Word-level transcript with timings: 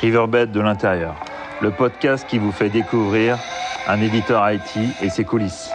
Riverbed 0.00 0.52
de 0.52 0.60
l'intérieur, 0.60 1.16
le 1.60 1.70
podcast 1.70 2.26
qui 2.28 2.38
vous 2.38 2.52
fait 2.52 2.70
découvrir 2.70 3.38
un 3.86 4.00
éditeur 4.00 4.50
IT 4.50 4.78
et 5.02 5.10
ses 5.10 5.24
coulisses. 5.24 5.70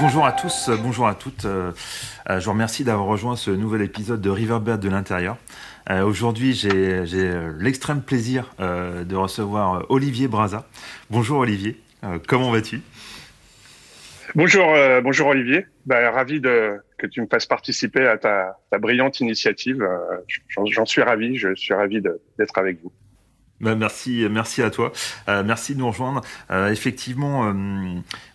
Bonjour 0.00 0.24
à 0.24 0.32
tous, 0.32 0.70
bonjour 0.82 1.06
à 1.06 1.14
toutes. 1.14 1.44
Euh, 1.44 1.72
je 2.28 2.44
vous 2.44 2.52
remercie 2.52 2.84
d'avoir 2.84 3.06
rejoint 3.06 3.36
ce 3.36 3.50
nouvel 3.50 3.82
épisode 3.82 4.20
de 4.20 4.30
Riverbed 4.30 4.80
de 4.80 4.88
l'intérieur. 4.88 5.36
Euh, 5.90 6.02
aujourd'hui, 6.04 6.54
j'ai 6.54 7.04
l'extrême 7.58 8.00
plaisir 8.00 8.50
euh, 8.60 9.04
de 9.04 9.14
recevoir 9.14 9.84
Olivier 9.90 10.26
Braza. 10.26 10.66
Bonjour 11.10 11.40
Olivier, 11.40 11.78
comment 12.26 12.50
vas-tu? 12.50 12.80
Bonjour, 14.34 14.66
bonjour 15.02 15.28
Olivier. 15.28 15.66
Ben, 15.90 16.08
ravi 16.08 16.40
que 16.40 17.06
tu 17.08 17.20
me 17.20 17.26
fasses 17.26 17.46
participer 17.46 18.06
à 18.06 18.16
ta, 18.16 18.56
brillante 18.78 19.18
initiative. 19.18 19.84
J'en 20.46 20.86
suis 20.86 21.02
ravi, 21.02 21.36
je 21.36 21.52
suis 21.56 21.74
ravi 21.74 22.00
d'être 22.00 22.56
avec 22.58 22.80
vous. 22.80 22.92
Bah, 23.60 23.74
merci, 23.74 24.24
merci 24.30 24.62
à 24.62 24.70
toi. 24.70 24.92
Euh, 25.28 25.42
merci 25.44 25.74
de 25.74 25.80
nous 25.80 25.88
rejoindre. 25.88 26.22
Euh, 26.52 26.70
effectivement, 26.70 27.48
euh, 27.48 27.52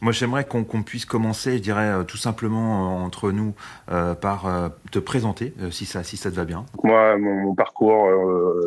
moi 0.01 0.11
j'aimerais 0.11 0.43
qu'on 0.43 0.83
puisse 0.83 1.05
commencer, 1.05 1.53
je 1.53 1.63
dirais 1.63 2.05
tout 2.05 2.17
simplement 2.17 3.03
entre 3.03 3.31
nous, 3.31 3.55
par 3.87 4.71
te 4.95 4.99
présenter, 4.99 5.53
si 5.71 5.85
ça, 5.85 6.03
si 6.03 6.15
ça 6.15 6.31
te 6.31 6.35
va 6.35 6.45
bien. 6.45 6.65
Moi, 6.83 7.17
mon, 7.17 7.53
parcours, 7.53 8.07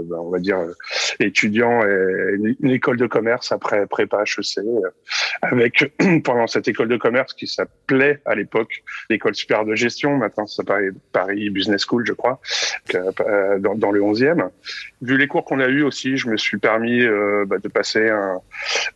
ben, 0.04 0.16
on 0.18 0.30
va 0.30 0.38
dire 0.38 0.58
étudiant 1.20 1.82
et 1.82 2.54
une 2.60 2.70
école 2.70 2.98
de 2.98 3.06
commerce 3.06 3.50
après 3.50 3.86
prépa 3.86 4.24
HEC, 4.24 4.62
avec 5.42 5.92
pendant 6.24 6.46
cette 6.46 6.68
école 6.68 6.88
de 6.88 6.96
commerce 6.96 7.32
qui 7.32 7.46
s'appelait 7.46 8.20
à 8.26 8.34
l'époque 8.34 8.82
l'école 9.08 9.34
supérieure 9.34 9.64
de 9.64 9.74
gestion. 9.74 10.16
Maintenant, 10.16 10.46
ça 10.46 10.56
s'appelle 10.56 10.92
Paris 11.12 11.50
Business 11.50 11.84
School, 11.86 12.04
je 12.06 12.12
crois, 12.12 12.40
dans, 12.92 13.90
le 13.90 14.00
11e. 14.00 14.48
Vu 15.00 15.16
les 15.16 15.28
cours 15.28 15.44
qu'on 15.44 15.60
a 15.60 15.68
eu 15.68 15.82
aussi, 15.82 16.16
je 16.16 16.28
me 16.28 16.36
suis 16.36 16.58
permis 16.58 17.02
euh, 17.02 17.44
bah, 17.46 17.58
de 17.58 17.68
passer 17.68 18.08
un, 18.08 18.40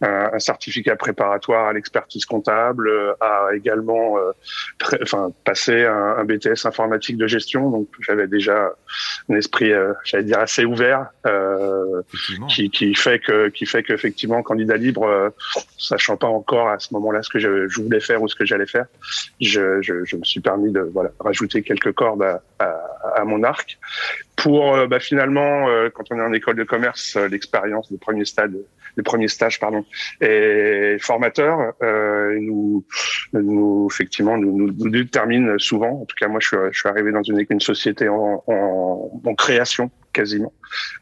un, 0.00 0.38
certificat 0.38 0.96
préparatoire 0.96 1.68
à 1.68 1.72
l'expertise 1.72 2.24
comptable, 2.24 2.88
euh, 2.88 3.14
à 3.20 3.48
également 3.54 4.18
euh, 4.18 4.32
enfin 5.02 5.32
passer 5.44 5.84
un, 5.84 6.16
un, 6.18 6.24
BTS 6.24 6.66
informatique 6.66 7.16
de 7.16 7.21
gestion. 7.26 7.70
Donc 7.70 7.88
j'avais 8.00 8.26
déjà 8.26 8.72
un 9.28 9.34
esprit, 9.34 9.72
j'allais 10.04 10.24
dire 10.24 10.38
assez 10.38 10.64
ouvert, 10.64 11.06
qui, 12.48 12.70
qui, 12.70 12.94
fait 12.94 13.18
que 13.18 13.48
qui 13.48 13.66
fait 13.66 13.82
qu'effectivement 13.82 14.42
candidat 14.42 14.76
libre, 14.76 15.32
sachant 15.78 16.16
pas 16.16 16.28
encore 16.28 16.68
à 16.68 16.78
ce 16.78 16.92
moment-là 16.94 17.22
ce 17.22 17.30
que 17.30 17.38
je, 17.38 17.68
je, 17.68 17.82
voulais 17.82 18.00
faire 18.00 18.22
ou 18.22 18.28
ce 18.28 18.34
que 18.34 18.44
j'allais 18.44 18.66
faire, 18.66 18.86
je, 19.40 19.80
je, 19.82 20.04
je, 20.04 20.16
me 20.16 20.24
suis 20.24 20.40
permis 20.40 20.72
de 20.72 20.80
voilà 20.80 21.10
rajouter 21.20 21.62
quelques 21.62 21.92
cordes 21.92 22.22
à, 22.22 22.42
à, 22.58 23.20
à 23.20 23.24
mon 23.24 23.42
arc 23.42 23.78
pour 24.42 24.88
bah, 24.88 24.98
finalement 25.00 25.66
quand 25.94 26.04
on 26.10 26.18
est 26.18 26.22
en 26.22 26.32
école 26.32 26.56
de 26.56 26.64
commerce 26.64 27.16
l'expérience, 27.16 27.90
le 27.90 27.96
premier 27.98 28.24
stade, 28.24 28.56
le 28.96 29.02
premier 29.02 29.28
stage, 29.28 29.58
pardon, 29.58 29.84
et 30.20 30.96
formateur, 31.00 31.72
euh, 31.82 32.36
nous, 32.40 32.84
nous 33.32 33.88
effectivement 33.90 34.36
nous, 34.36 34.72
nous, 34.72 34.90
détermine 34.90 35.58
souvent. 35.58 36.02
En 36.02 36.04
tout 36.04 36.16
cas, 36.18 36.28
moi, 36.28 36.40
je 36.40 36.48
suis, 36.48 36.56
je 36.72 36.78
suis 36.78 36.88
arrivé 36.88 37.12
dans 37.12 37.22
une, 37.22 37.44
une 37.48 37.60
société 37.60 38.08
en, 38.08 38.42
en, 38.46 39.22
en 39.24 39.34
création 39.34 39.90
quasiment. 40.12 40.52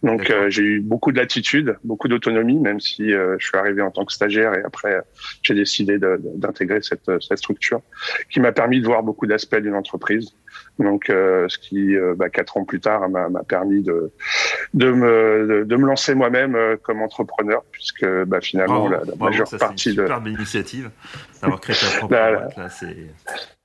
Donc 0.02 0.30
euh, 0.30 0.50
j'ai 0.50 0.62
eu 0.62 0.80
beaucoup 0.80 1.12
de 1.12 1.18
latitude, 1.18 1.76
beaucoup 1.84 2.08
d'autonomie, 2.08 2.58
même 2.58 2.80
si 2.80 3.12
euh, 3.12 3.36
je 3.38 3.46
suis 3.46 3.56
arrivé 3.56 3.82
en 3.82 3.90
tant 3.90 4.04
que 4.04 4.12
stagiaire 4.12 4.54
et 4.54 4.62
après 4.64 5.00
j'ai 5.42 5.54
décidé 5.54 5.98
d'intégrer 5.98 6.82
cette, 6.82 7.10
cette 7.20 7.38
structure 7.38 7.80
qui 8.30 8.40
m'a 8.40 8.52
permis 8.52 8.80
de 8.80 8.86
voir 8.86 9.02
beaucoup 9.02 9.26
d'aspects 9.26 9.56
d'une 9.56 9.74
entreprise. 9.74 10.34
Donc, 10.78 11.10
euh, 11.10 11.46
ce 11.48 11.58
qui, 11.58 11.94
euh, 11.94 12.14
bah, 12.16 12.30
quatre 12.30 12.56
ans 12.56 12.64
plus 12.64 12.80
tard, 12.80 13.08
m'a 13.08 13.28
permis 13.46 13.82
de, 13.82 14.12
de, 14.72 14.90
me, 14.90 15.64
de, 15.66 15.76
me 15.76 15.86
lancer 15.86 16.14
moi-même 16.14 16.54
euh, 16.54 16.76
comme 16.82 17.02
entrepreneur, 17.02 17.62
puisque 17.70 18.06
bah, 18.24 18.40
finalement, 18.40 18.88
la, 18.88 19.02
majeure 19.18 19.48
partie 19.58 19.90
de... 19.90 20.02
Superbe 20.02 20.28
initiative 20.28 20.90
d'avoir 21.42 21.60
créé 21.60 21.76
ta 21.76 21.96
propre 21.98 22.14
boîte. 22.14 22.70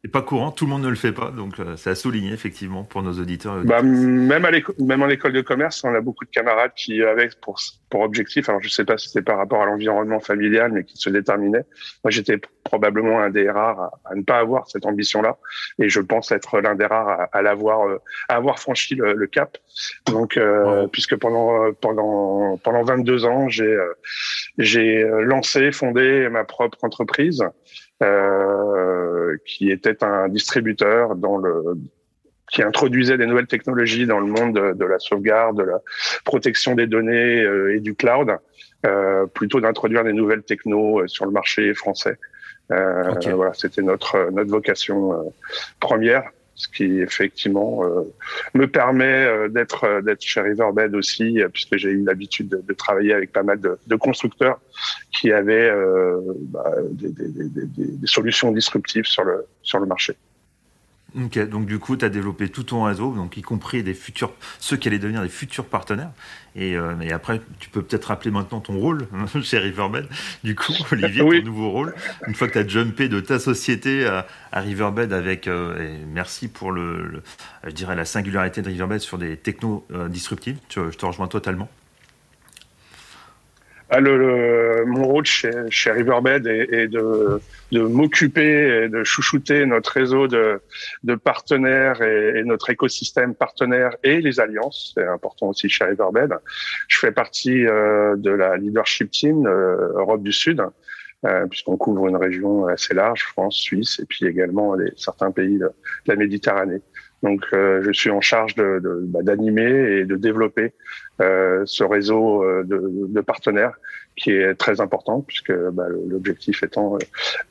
C'est 0.05 0.11
pas 0.11 0.21
courant, 0.21 0.51
tout 0.51 0.65
le 0.65 0.69
monde 0.69 0.83
ne 0.83 0.89
le 0.89 0.95
fait 0.95 1.13
pas, 1.13 1.31
donc 1.31 1.59
euh, 1.59 1.75
c'est 1.77 1.89
à 1.89 1.95
souligner 1.95 2.31
effectivement 2.31 2.83
pour 2.83 3.01
nos 3.01 3.13
auditeurs. 3.13 3.63
Bah, 3.63 3.81
même, 3.81 4.45
à 4.45 4.51
même 4.77 5.01
en 5.01 5.09
école 5.09 5.33
de 5.33 5.41
commerce, 5.41 5.83
on 5.83 5.95
a 5.95 5.99
beaucoup 5.99 6.25
de 6.25 6.29
camarades 6.29 6.73
qui 6.75 7.01
avaient 7.01 7.31
pour, 7.41 7.59
pour 7.89 8.01
objectif, 8.01 8.47
alors 8.47 8.61
je 8.61 8.69
sais 8.69 8.85
pas 8.85 8.99
si 8.99 9.07
c'était 9.07 9.23
par 9.23 9.39
rapport 9.39 9.63
à 9.63 9.65
l'environnement 9.65 10.19
familial, 10.19 10.71
mais 10.71 10.83
qui 10.83 10.95
se 10.97 11.09
déterminaient. 11.09 11.65
Moi, 12.03 12.11
j'étais 12.11 12.39
probablement 12.63 13.19
un 13.19 13.31
des 13.31 13.49
rares 13.49 13.93
à, 14.05 14.13
ne 14.13 14.21
pas 14.21 14.37
avoir 14.37 14.69
cette 14.69 14.85
ambition-là, 14.85 15.37
et 15.79 15.89
je 15.89 16.01
pense 16.01 16.31
être 16.31 16.61
l'un 16.61 16.75
des 16.75 16.85
rares 16.85 17.09
à, 17.09 17.23
à 17.31 17.41
l'avoir, 17.41 17.87
euh, 17.87 17.97
à 18.29 18.35
avoir 18.35 18.59
franchi 18.59 18.93
le, 18.93 19.25
cap. 19.25 19.57
Donc, 20.05 20.37
euh, 20.37 20.85
puisque 20.87 21.15
pendant 21.15 21.73
pendant 21.81 22.57
pendant 22.57 22.83
22 22.83 23.25
ans, 23.25 23.49
j'ai 23.49 23.75
j'ai 24.59 25.03
lancé, 25.21 25.71
fondé 25.71 26.29
ma 26.29 26.43
propre 26.43 26.77
entreprise. 26.83 27.43
Euh, 28.03 28.84
qui 29.45 29.71
était 29.71 30.03
un 30.03 30.27
distributeur 30.29 31.15
dans 31.15 31.37
le 31.37 31.77
qui 32.51 32.61
introduisait 32.61 33.17
des 33.17 33.25
nouvelles 33.25 33.47
technologies 33.47 34.05
dans 34.05 34.19
le 34.19 34.27
monde 34.27 34.53
de, 34.53 34.85
la 34.85 34.99
sauvegarde, 34.99 35.57
de 35.57 35.63
la 35.63 35.79
protection 36.23 36.75
des 36.75 36.87
données 36.87 37.41
euh, 37.41 37.75
et 37.75 37.79
du 37.79 37.95
cloud, 37.95 38.37
euh, 38.85 39.25
plutôt 39.25 39.59
d'introduire 39.59 40.03
des 40.03 40.13
nouvelles 40.13 40.43
technos 40.43 41.01
euh, 41.01 41.07
sur 41.07 41.25
le 41.25 41.31
marché 41.31 41.73
français. 41.73 42.17
Voilà, 42.69 43.53
c'était 43.53 43.83
notre 43.83 44.31
notre 44.31 44.49
vocation 44.49 45.31
première 45.79 46.23
ce 46.55 46.67
qui 46.69 47.01
effectivement 47.01 47.83
euh, 47.83 48.03
me 48.53 48.67
permet 48.67 49.25
euh, 49.25 49.49
d'être 49.49 49.83
euh, 49.83 50.01
d'être 50.01 50.21
chez 50.21 50.41
Riverbed 50.41 50.95
aussi, 50.95 51.39
puisque 51.51 51.75
j'ai 51.77 51.89
eu 51.89 52.03
l'habitude 52.03 52.47
de, 52.49 52.73
travailler 52.73 53.13
avec 53.13 53.31
pas 53.31 53.43
mal 53.43 53.59
de, 53.59 53.95
constructeurs 53.95 54.59
qui 55.11 55.31
avaient 55.31 55.71
bah, 56.51 56.71
des, 56.91 58.07
solutions 58.07 58.51
disruptives 58.51 59.05
sur 59.05 59.23
le 59.79 59.85
marché. 59.85 60.15
Ok, 61.17 61.39
donc 61.47 61.65
du 61.65 61.79
coup, 61.79 61.95
tu 61.95 62.03
as 62.03 62.09
développé 62.09 62.49
tout 62.49 62.63
ton 62.63 62.83
réseau, 62.83 63.13
donc 63.13 63.37
y 63.37 63.41
compris 63.41 63.83
des 63.83 63.93
futurs, 63.93 64.33
ceux 64.59 64.75
qui 64.75 64.89
allaient 64.89 64.99
devenir 64.99 65.21
des 65.21 65.29
futurs 65.29 65.65
partenaires. 65.65 66.11
Et, 66.57 66.75
euh, 66.75 66.99
et 66.99 67.13
après, 67.13 67.41
tu 67.59 67.69
peux 67.69 67.81
peut-être 67.81 68.05
rappeler 68.05 68.31
maintenant 68.31 68.59
ton 68.59 68.77
rôle 68.77 69.07
chez 69.41 69.59
Riverbed. 69.59 70.07
Du 70.43 70.55
coup, 70.55 70.73
Olivier, 70.91 71.21
ton 71.21 71.45
nouveau 71.45 71.69
rôle, 71.69 71.95
une 72.27 72.35
fois 72.35 72.47
que 72.47 72.53
tu 72.53 72.59
as 72.59 72.67
jumpé 72.67 73.07
de 73.07 73.21
ta 73.21 73.39
société 73.39 74.05
à, 74.05 74.27
à 74.51 74.59
Riverbed 74.59 75.13
avec, 75.13 75.47
euh, 75.47 75.79
et 75.79 76.05
merci 76.05 76.49
pour 76.49 76.71
le, 76.71 77.23
je 77.63 77.71
dirais, 77.71 77.95
la 77.95 78.05
singularité 78.05 78.61
de 78.61 78.67
Riverbed 78.67 78.99
sur 78.99 79.17
des 79.17 79.37
technos 79.37 79.85
euh, 79.93 80.09
disruptives. 80.09 80.57
je 80.69 80.89
te 80.89 81.05
rejoins 81.05 81.27
totalement. 81.27 81.69
Ah, 83.89 83.99
le, 83.99 84.83
mon 84.87 85.03
rôle 85.03 85.25
chez, 85.25 85.51
chez 85.69 85.91
Riverbed 85.91 86.47
est, 86.47 86.73
est 86.73 86.87
de, 86.87 87.39
de 87.71 87.81
m'occuper 87.81 88.83
et 88.85 88.89
de 88.89 89.03
chouchouter 89.03 89.65
notre 89.67 89.91
réseau 89.91 90.27
de, 90.27 90.59
de 91.03 91.13
partenaires 91.13 92.01
et, 92.01 92.39
et, 92.39 92.43
notre 92.43 92.71
écosystème 92.71 93.35
partenaire 93.35 93.95
et 94.03 94.21
les 94.21 94.39
alliances. 94.39 94.93
C'est 94.95 95.05
important 95.05 95.49
aussi 95.49 95.69
chez 95.69 95.85
Riverbed. 95.85 96.33
Je 96.87 96.97
fais 96.97 97.11
partie 97.11 97.65
euh, 97.67 98.15
de 98.15 98.31
la 98.31 98.57
leadership 98.57 99.11
team 99.11 99.45
euh, 99.45 99.93
Europe 99.93 100.23
du 100.23 100.31
Sud. 100.31 100.63
Euh, 101.25 101.47
puisqu'on 101.47 101.75
couvre 101.75 102.07
une 102.07 102.17
région 102.17 102.67
assez 102.67 102.93
large, 102.93 103.23
France, 103.23 103.55
Suisse, 103.55 103.99
et 103.99 104.05
puis 104.05 104.27
également 104.27 104.75
les, 104.75 104.91
certains 104.95 105.31
pays 105.31 105.57
de, 105.57 105.71
la 106.05 106.15
Méditerranée. 106.15 106.81
Donc, 107.25 107.43
euh, 107.53 107.81
je 107.83 107.91
suis 107.91 108.11
en 108.11 108.21
charge 108.21 108.53
bah, 108.55 109.23
d'animer 109.23 109.99
et 109.99 110.05
de 110.05 110.15
développer 110.15 110.73
euh, 111.21 111.63
ce 111.65 111.83
réseau 111.83 112.43
euh, 112.43 112.63
de, 112.63 113.21
partenaires 113.21 113.73
qui 114.15 114.29
est 114.29 114.53
très 114.53 114.79
important 114.79 115.21
puisque 115.21 115.51
bah, 115.51 115.87
l'objectif 116.07 116.61
étant 116.61 116.99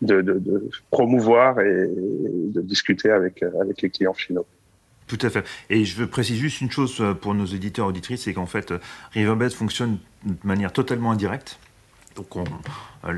de, 0.01 0.71
promouvoir 0.93 1.59
et, 1.61 1.89
de 1.89 2.61
discuter 2.61 3.11
avec 3.11 3.45
les 3.83 3.91
clients 3.91 4.15
finaux. 4.15 4.47
Tout 5.09 5.19
à 5.23 5.29
fait. 5.29 5.45
Et 5.71 5.85
je 5.85 5.97
veux 5.97 6.07
préciser 6.07 6.39
juste 6.39 6.61
une 6.61 6.71
chose 6.71 7.03
pour 7.21 7.35
nos 7.35 7.45
éditeurs 7.45 7.89
auditrices, 7.89 8.23
c'est 8.23 8.33
qu'en 8.33 8.47
fait, 8.47 8.73
Riverbed 9.11 9.53
fonctionne 9.53 9.99
de 10.25 10.35
manière 10.45 10.73
totalement 10.73 11.11
indirecte. 11.11 11.59
Donc, 12.15 12.37
on, 12.37 12.45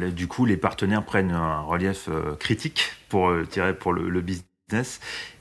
du 0.08 0.26
coup, 0.26 0.46
les 0.46 0.56
partenaires 0.56 1.04
prennent 1.04 1.32
un 1.32 1.60
relief 1.60 2.08
critique 2.40 2.92
pour, 3.10 3.30
le 3.30 4.20
business 4.22 4.46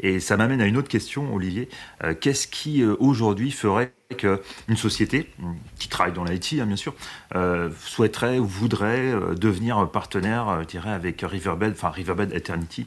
et 0.01 0.19
ça 0.19 0.37
m'amène 0.37 0.61
à 0.61 0.67
une 0.67 0.77
autre 0.77 0.87
question, 0.87 1.33
Olivier. 1.33 1.67
Euh, 2.03 2.13
qu'est-ce 2.13 2.47
qui 2.47 2.83
euh, 2.83 2.95
aujourd'hui 2.99 3.49
ferait 3.49 3.91
qu'une 4.17 4.77
société 4.77 5.31
qui 5.79 5.89
travaille 5.89 6.13
dans 6.13 6.23
l'IT, 6.23 6.59
hein, 6.59 6.67
bien 6.67 6.75
sûr, 6.75 6.93
euh, 7.33 7.71
souhaiterait 7.79 8.37
ou 8.37 8.45
voudrait 8.45 9.13
devenir 9.35 9.89
partenaire, 9.89 10.59
je 10.61 10.67
dirais, 10.67 10.91
avec 10.91 11.21
Riverbed, 11.23 11.71
enfin 11.71 11.89
Riverbed 11.89 12.33
Eternity 12.33 12.85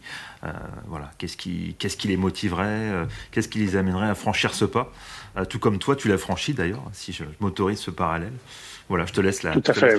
Voilà, 0.87 1.11
qu'est-ce 1.19 1.37
qui, 1.37 1.75
qu'est-ce 1.81 1.97
qui 1.97 2.07
les 2.07 2.17
motiverait 2.17 3.09
Qu'est-ce 3.33 3.49
qui 3.49 3.59
les 3.59 3.75
amènerait 3.75 4.09
à 4.09 4.15
franchir 4.15 4.55
ce 4.55 4.65
pas 4.65 4.93
Tout 5.49 5.59
comme 5.59 5.79
toi, 5.79 5.97
tu 5.97 6.07
l'as 6.07 6.19
franchi 6.19 6.55
d'ailleurs, 6.55 6.85
si 6.93 7.13
je, 7.13 7.25
m'autorise 7.41 7.81
ce 7.81 7.91
parallèle. 7.91 8.33
Voilà, 8.89 9.07
je 9.07 9.13
te 9.13 9.21
laisse 9.21 9.43
la. 9.43 9.55
Tout 9.55 9.63
à 9.67 9.75
fait. 9.75 9.97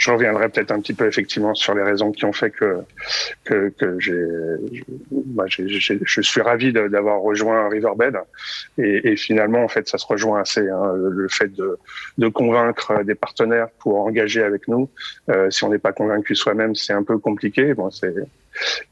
Je 0.00 0.10
reviendrai 0.10 0.48
peut-être 0.48 0.72
un 0.72 0.80
petit 0.80 0.94
peu 0.94 1.06
effectivement 1.06 1.54
sur 1.54 1.74
les 1.74 1.82
raisons 1.82 2.10
qui 2.10 2.24
ont 2.24 2.32
fait 2.32 2.50
que 2.50 2.78
que, 3.44 3.68
que 3.78 4.00
j'ai, 4.00 4.24
bah, 5.10 5.44
je 5.46 6.20
suis 6.22 6.40
ravi 6.40 6.72
d'avoir 6.72 7.20
rejoint 7.20 7.68
Riverbed 7.68 8.16
et, 8.78 9.12
et, 9.12 9.16
finalement 9.16 9.62
en 9.62 9.68
fait 9.68 9.88
ça 9.88 9.98
se 9.98 10.06
rejoint 10.06 10.40
assez 10.40 10.66
hein, 10.68 10.94
le 10.96 11.28
fait 11.28 11.52
de, 11.54 11.78
de 12.16 12.28
convaincre 12.28 13.04
des 13.04 13.14
partenaires 13.14 13.68
pour 13.78 14.00
engager 14.00 14.42
avec 14.42 14.68
nous. 14.68 14.88
Euh, 15.28 15.50
si 15.50 15.64
on 15.64 15.68
n'est 15.68 15.78
pas 15.78 15.92
convaincu 15.92 16.34
soi-même, 16.34 16.74
c'est 16.74 16.94
un 16.94 17.02
peu 17.02 17.18
compliqué. 17.18 17.74
Bon, 17.74 17.90
c'est 17.90 18.14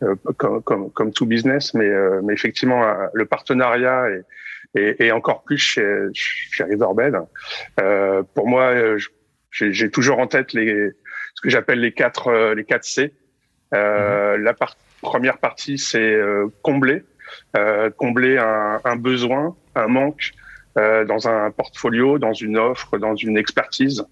euh, 0.02 0.14
comme, 0.36 0.62
comme, 0.62 0.90
comme, 0.90 1.12
tout 1.12 1.24
business, 1.24 1.72
mais, 1.72 1.88
euh, 1.88 2.20
mais 2.22 2.34
effectivement 2.34 2.82
le 3.14 3.24
partenariat 3.24 4.10
est 4.10 4.24
et, 4.74 5.06
et, 5.06 5.12
encore 5.12 5.42
plus 5.44 5.58
chez, 5.58 6.08
chez 6.12 6.64
Riverbed. 6.64 7.16
Euh, 7.80 8.22
pour 8.34 8.46
moi, 8.46 8.74
j'ai 9.50 9.90
toujours 9.90 10.18
en 10.18 10.26
tête 10.26 10.52
les, 10.52 10.90
ce 11.38 11.40
que 11.40 11.50
j'appelle 11.50 11.80
les 11.80 11.92
quatre, 11.92 12.28
euh, 12.28 12.54
les 12.54 12.64
quatre 12.64 12.84
C. 12.84 13.14
Euh, 13.74 14.36
mhm. 14.36 14.44
La 14.44 14.54
première 15.02 15.38
partie, 15.38 15.78
c'est 15.78 16.12
euh, 16.12 16.48
combler, 16.62 17.04
euh, 17.56 17.90
combler 17.90 18.38
un, 18.38 18.80
un, 18.84 18.96
besoin, 18.96 19.56
un 19.74 19.86
manque 19.86 20.32
dans 21.08 21.26
un 21.26 21.50
portfolio, 21.50 22.20
dans 22.20 22.34
une 22.34 22.56
offre, 22.56 22.98
dans 22.98 23.16
une 23.16 23.36
expertise. 23.36 24.04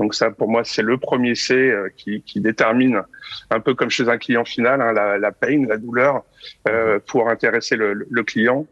Donc 0.00 0.16
ça, 0.16 0.32
pour 0.32 0.48
moi, 0.48 0.64
c'est 0.64 0.82
le 0.82 0.98
premier 0.98 1.36
C 1.36 1.72
qui, 1.96 2.22
qui, 2.22 2.40
détermine, 2.40 3.02
un 3.50 3.60
peu 3.60 3.74
comme 3.74 3.88
chez 3.88 4.08
un 4.08 4.18
client 4.18 4.44
final, 4.44 4.82
hein, 4.82 4.92
la, 4.92 5.16
la 5.16 5.30
peine, 5.30 5.68
la 5.68 5.76
douleur, 5.76 6.24
mhm. 6.66 6.98
pour 7.06 7.28
intéresser 7.28 7.76
le, 7.76 7.94
le, 7.94 8.22
client. 8.24 8.66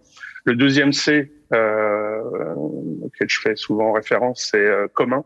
Le 0.45 0.57
deuxième 0.57 0.93
C, 0.93 1.31
auquel 1.53 3.29
je 3.29 3.41
fais 3.41 3.55
souvent 3.55 3.93
référence, 3.93 4.49
c'est 4.51 4.69
commun. 4.93 5.25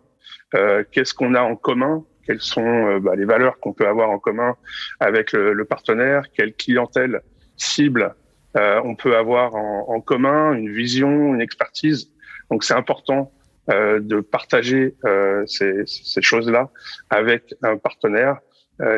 Euh, 0.55 0.85
qu'est-ce 0.91 1.15
qu'on 1.15 1.35
a 1.35 1.43
en 1.43 1.57
commun, 1.57 2.05
quelles 2.27 2.41
sont 2.41 2.65
euh, 2.65 3.01
bah, 3.01 3.15
les 3.17 3.25
valeurs 3.25 3.59
qu'on 3.61 3.73
peut 3.73 3.87
avoir 3.87 4.11
en 4.11 4.19
commun 4.19 4.57
avec 4.99 5.33
le, 5.33 5.53
le 5.53 5.65
partenaire, 5.65 6.25
quelle 6.35 6.55
clientèle 6.55 7.23
cible 7.57 8.15
euh, 8.57 8.81
on 8.85 8.97
peut 8.97 9.17
avoir 9.17 9.55
en, 9.55 9.87
en, 9.89 10.01
commun, 10.01 10.55
une 10.55 10.73
vision, 10.73 11.35
une 11.35 11.41
expertise? 11.41 12.11
Donc 12.51 12.65
c'est 12.65 12.75
important 12.75 13.33
euh, 13.71 14.01
de 14.01 14.21
partager 14.21 14.97
euh, 15.05 15.45
ces, 15.47 15.85
ces 15.87 16.23
choses-là 16.23 16.71
avec 17.11 17.55
un 17.63 17.77
partenaire 17.77 18.39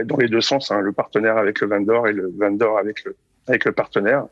dans 0.05 0.17
les 0.17 0.29
deux 0.29 0.41
sens, 0.41 0.71
hein, 0.71 0.81
le 0.81 0.93
partenaire 0.93 1.39
avec 1.39 1.61
le 1.61 1.67
vendor 1.67 2.07
et 2.07 2.13
le 2.13 2.33
vendor 2.39 2.79
avec 2.79 3.03
le 3.03 3.17
avec 3.49 3.65
le 3.65 3.73
partenaire. 3.73 4.27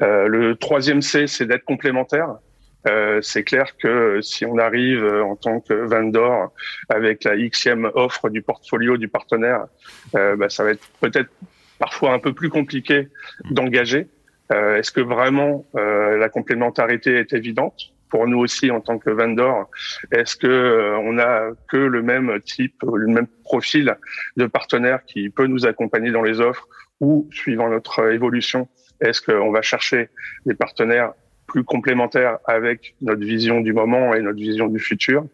le 0.00 0.54
troisième 0.54 1.00
C, 1.00 1.28
c'est 1.28 1.46
d'être 1.46 1.64
complémentaire. 1.64 2.38
Euh, 2.88 3.20
c'est 3.20 3.44
clair 3.44 3.76
que 3.76 4.20
si 4.22 4.46
on 4.46 4.58
arrive 4.58 5.04
euh, 5.04 5.22
en 5.22 5.36
tant 5.36 5.60
que 5.60 5.74
vendor 5.74 6.52
avec 6.88 7.24
la 7.24 7.36
xème 7.36 7.90
offre 7.94 8.30
du 8.30 8.42
portfolio 8.42 8.96
du 8.96 9.08
partenaire, 9.08 9.66
euh, 10.14 10.36
bah, 10.36 10.48
ça 10.48 10.64
va 10.64 10.70
être 10.70 10.88
peut-être 11.00 11.30
parfois 11.78 12.12
un 12.12 12.18
peu 12.18 12.32
plus 12.32 12.48
compliqué 12.48 13.08
d'engager. 13.50 14.08
Euh, 14.52 14.76
est-ce 14.76 14.90
que 14.92 15.00
vraiment 15.00 15.66
euh, 15.76 16.16
la 16.16 16.28
complémentarité 16.28 17.18
est 17.18 17.32
évidente 17.32 17.92
pour 18.08 18.26
nous 18.26 18.38
aussi 18.38 18.70
en 18.70 18.80
tant 18.80 18.98
que 18.98 19.10
vendor 19.10 19.70
Est-ce 20.10 20.36
que 20.36 20.96
on 21.02 21.18
a 21.18 21.50
que 21.68 21.76
le 21.76 22.02
même 22.02 22.40
type, 22.40 22.82
le 22.82 23.06
même 23.06 23.28
profil 23.44 23.96
de 24.36 24.46
partenaire 24.46 25.04
qui 25.04 25.30
peut 25.30 25.46
nous 25.46 25.66
accompagner 25.66 26.10
dans 26.10 26.22
les 26.22 26.40
offres 26.40 26.66
ou 26.98 27.28
suivant 27.30 27.68
notre 27.68 28.10
évolution, 28.10 28.68
est-ce 29.00 29.22
qu'on 29.22 29.50
va 29.50 29.62
chercher 29.62 30.10
des 30.44 30.54
partenaires 30.54 31.12
plus 31.50 31.64
complémentaire 31.64 32.38
avec 32.46 32.94
notre 33.02 33.24
vision 33.24 33.60
du 33.60 33.72
moment 33.72 34.14
et 34.14 34.20
notre 34.22 34.38
vision 34.38 34.68
du 34.68 34.78
futur. 34.78 35.24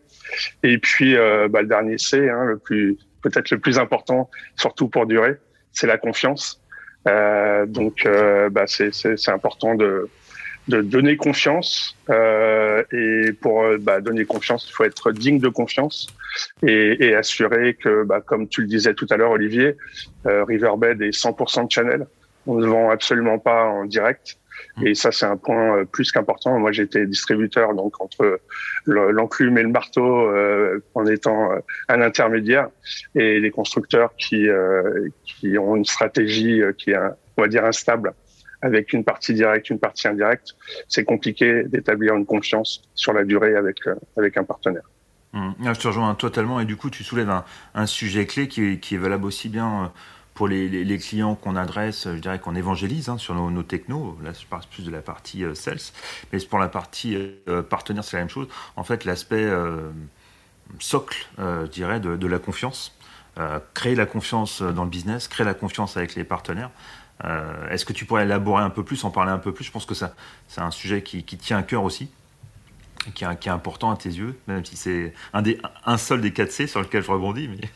Et 0.62 0.78
puis, 0.78 1.16
euh, 1.16 1.48
bah, 1.48 1.62
le 1.62 1.68
dernier 1.68 1.98
C, 1.98 2.28
hein, 2.28 2.44
le 2.44 2.58
plus 2.58 2.96
peut-être 3.22 3.50
le 3.50 3.58
plus 3.58 3.78
important, 3.78 4.30
surtout 4.56 4.88
pour 4.88 5.06
durer, 5.06 5.36
c'est 5.72 5.86
la 5.86 5.98
confiance. 5.98 6.62
Euh, 7.08 7.66
donc, 7.66 8.06
euh, 8.06 8.48
bah, 8.50 8.64
c'est 8.66 9.28
important 9.28 9.74
de, 9.74 10.08
de 10.68 10.80
donner 10.80 11.16
confiance. 11.16 11.96
Euh, 12.10 12.82
et 12.92 13.32
pour 13.32 13.62
euh, 13.62 13.78
bah, 13.78 14.00
donner 14.00 14.24
confiance, 14.24 14.68
il 14.68 14.72
faut 14.72 14.84
être 14.84 15.12
digne 15.12 15.38
de 15.38 15.48
confiance 15.48 16.08
et, 16.66 17.06
et 17.06 17.14
assurer 17.14 17.74
que, 17.74 18.04
bah, 18.04 18.20
comme 18.20 18.48
tu 18.48 18.62
le 18.62 18.66
disais 18.66 18.94
tout 18.94 19.06
à 19.10 19.16
l'heure, 19.16 19.32
Olivier, 19.32 19.76
euh, 20.26 20.44
Riverbed 20.44 21.00
est 21.02 21.10
100% 21.10 21.66
de 21.66 21.70
channel. 21.70 22.06
On 22.46 22.56
ne 22.56 22.66
vend 22.66 22.90
absolument 22.90 23.38
pas 23.38 23.64
en 23.64 23.84
direct. 23.84 24.38
Et 24.82 24.94
ça, 24.94 25.10
c'est 25.10 25.26
un 25.26 25.36
point 25.36 25.78
euh, 25.78 25.84
plus 25.84 26.12
qu'important. 26.12 26.58
Moi, 26.58 26.72
j'étais 26.72 27.06
distributeur, 27.06 27.74
donc 27.74 28.00
entre 28.00 28.40
l'enclume 28.84 29.58
et 29.58 29.62
le 29.62 29.70
marteau, 29.70 30.28
euh, 30.28 30.82
en 30.94 31.06
étant 31.06 31.52
euh, 31.52 31.58
un 31.88 32.02
intermédiaire, 32.02 32.68
et 33.14 33.40
les 33.40 33.50
constructeurs 33.50 34.14
qui 34.16 34.46
qui 35.24 35.58
ont 35.58 35.76
une 35.76 35.84
stratégie 35.84 36.60
qui 36.78 36.90
est, 36.90 36.98
on 37.36 37.42
va 37.42 37.48
dire, 37.48 37.64
instable, 37.64 38.12
avec 38.62 38.92
une 38.92 39.04
partie 39.04 39.34
directe, 39.34 39.70
une 39.70 39.78
partie 39.78 40.08
indirecte. 40.08 40.54
C'est 40.88 41.04
compliqué 41.04 41.64
d'établir 41.64 42.14
une 42.14 42.26
confiance 42.26 42.82
sur 42.94 43.12
la 43.12 43.24
durée 43.24 43.56
avec 43.56 43.78
avec 44.16 44.36
un 44.36 44.44
partenaire. 44.44 44.88
Mmh. 45.32 45.52
je 45.74 45.80
te 45.80 45.88
rejoins 45.88 46.14
totalement, 46.14 46.60
et 46.60 46.64
du 46.64 46.76
coup, 46.76 46.88
tu 46.88 47.04
soulèves 47.04 47.28
un, 47.28 47.44
un 47.74 47.86
sujet 47.86 48.26
clé 48.26 48.48
qui, 48.48 48.80
qui 48.80 48.94
est 48.94 48.98
valable 48.98 49.26
aussi 49.26 49.48
bien 49.48 49.92
pour 50.36 50.48
les, 50.48 50.98
clients 50.98 51.34
qu'on 51.34 51.56
adresse, 51.56 52.04
je 52.04 52.18
dirais 52.18 52.38
qu'on 52.38 52.54
évangélise 52.54 53.08
hein, 53.08 53.16
sur 53.18 53.34
nos, 53.34 53.50
nos, 53.50 53.62
technos. 53.62 54.18
Là, 54.22 54.32
je 54.38 54.46
parle 54.46 54.62
plus 54.70 54.84
de 54.84 54.90
la 54.90 55.00
partie 55.00 55.42
euh, 55.42 55.54
sales, 55.54 55.80
mais 56.30 56.38
pour 56.40 56.58
la 56.58 56.68
partie 56.68 57.16
euh, 57.48 57.62
partenaire, 57.62 58.04
c'est 58.04 58.18
la 58.18 58.22
même 58.22 58.30
chose. 58.30 58.46
En 58.76 58.84
fait, 58.84 59.04
l'aspect 59.06 59.42
euh, 59.42 59.90
socle, 60.78 61.26
je 61.38 61.66
dirais, 61.66 62.00
de, 62.00 62.16
de 62.16 62.26
la 62.26 62.38
confiance. 62.38 62.92
créer 63.74 63.94
la 63.94 64.06
confiance 64.06 64.62
dans 64.62 64.84
le 64.84 64.90
business, 64.90 65.26
créer 65.26 65.46
la 65.46 65.54
confiance 65.54 65.96
avec 65.96 66.14
les 66.14 66.24
partenaires. 66.24 66.70
Est-ce 67.70 67.84
que 67.84 67.92
tu 67.92 68.04
pourrais 68.04 68.24
élaborer 68.24 68.62
un 68.62 68.70
peu 68.70 68.82
plus, 68.82 69.04
en 69.04 69.10
parler 69.10 69.32
un 69.32 69.38
peu 69.38 69.52
plus? 69.52 69.64
Je 69.64 69.70
pense 69.70 69.86
que 69.86 69.94
c'est 69.94 70.60
un 70.60 70.70
sujet 70.70 71.02
qui, 71.02 71.22
qui 71.22 71.38
tient 71.38 71.58
à 71.58 71.62
cœur 71.62 71.84
aussi 71.84 72.10
qui 73.14 73.24
est, 73.24 73.48
important 73.48 73.90
à 73.90 73.96
tes 73.96 74.08
yeux, 74.08 74.34
même 74.46 74.64
si 74.64 74.76
c'est 74.76 75.12
un, 75.32 75.42
un 75.84 75.96
seul 75.96 76.20
des 76.20 76.30
4C 76.30 76.66
sur 76.66 76.80
lequel 76.80 77.02
je 77.02 77.10
rebondis. 77.10 77.48
Mais 77.48 77.68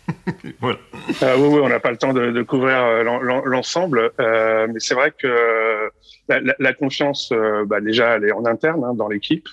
voilà. 0.60 0.78
Euh, 1.22 1.36
oui, 1.38 1.48
oui, 1.54 1.60
on 1.62 1.68
n'a 1.68 1.80
pas 1.80 1.90
le 1.90 1.96
temps 1.96 2.12
de, 2.12 2.42
couvrir 2.42 2.82
euh, 2.82 3.02
l'ensemble, 3.44 4.12
euh, 4.20 4.66
mais 4.72 4.80
c'est 4.80 4.94
vrai 4.94 5.12
que 5.16 5.90
la, 6.28 6.72
confiance, 6.72 7.32
bah 7.66 7.80
déjà, 7.80 8.16
elle 8.16 8.24
est 8.24 8.32
en 8.32 8.44
interne 8.46 8.84
hein, 8.84 8.94
dans 8.94 9.08
l'équipe. 9.08 9.48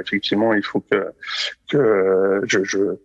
Effectivement, 0.00 0.54
il 0.54 0.64
faut 0.64 0.80
que 0.80 1.06
je 2.46 2.96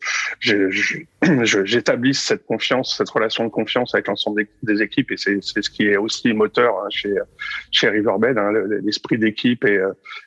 j'établisse 1.65 2.23
cette 2.23 2.45
confiance, 2.45 2.97
cette 2.97 3.09
relation 3.09 3.43
de 3.43 3.49
confiance 3.49 3.93
avec 3.93 4.07
l'ensemble 4.07 4.45
des, 4.63 4.81
équipes, 4.81 5.11
et 5.11 5.17
c'est 5.17 5.39
ce 5.41 5.69
qui 5.69 5.87
est 5.87 5.97
aussi 5.97 6.33
moteur 6.33 6.79
hein, 6.79 6.87
chez 6.89 7.13
chez 7.69 7.89
Riverbed, 7.89 8.39
hein, 8.39 8.51
l'esprit 8.83 9.19
d'équipe 9.19 9.65
et 9.65 9.79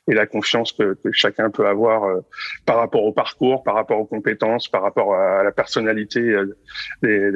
la 0.07 0.25
confiance 0.25 0.71
que 0.71 0.95
chacun 1.11 1.49
peut 1.49 1.67
avoir 1.67 1.84
euh, 1.91 2.21
par 2.65 2.77
rapport 2.77 3.03
au 3.03 3.11
parcours, 3.11 3.63
par 3.63 3.75
rapport 3.75 3.99
aux 3.99 4.05
compétences, 4.05 4.67
par 4.67 4.81
rapport 4.81 5.15
à 5.15 5.43
la 5.43 5.51
personnalité 5.51 6.35
des, 7.01 7.31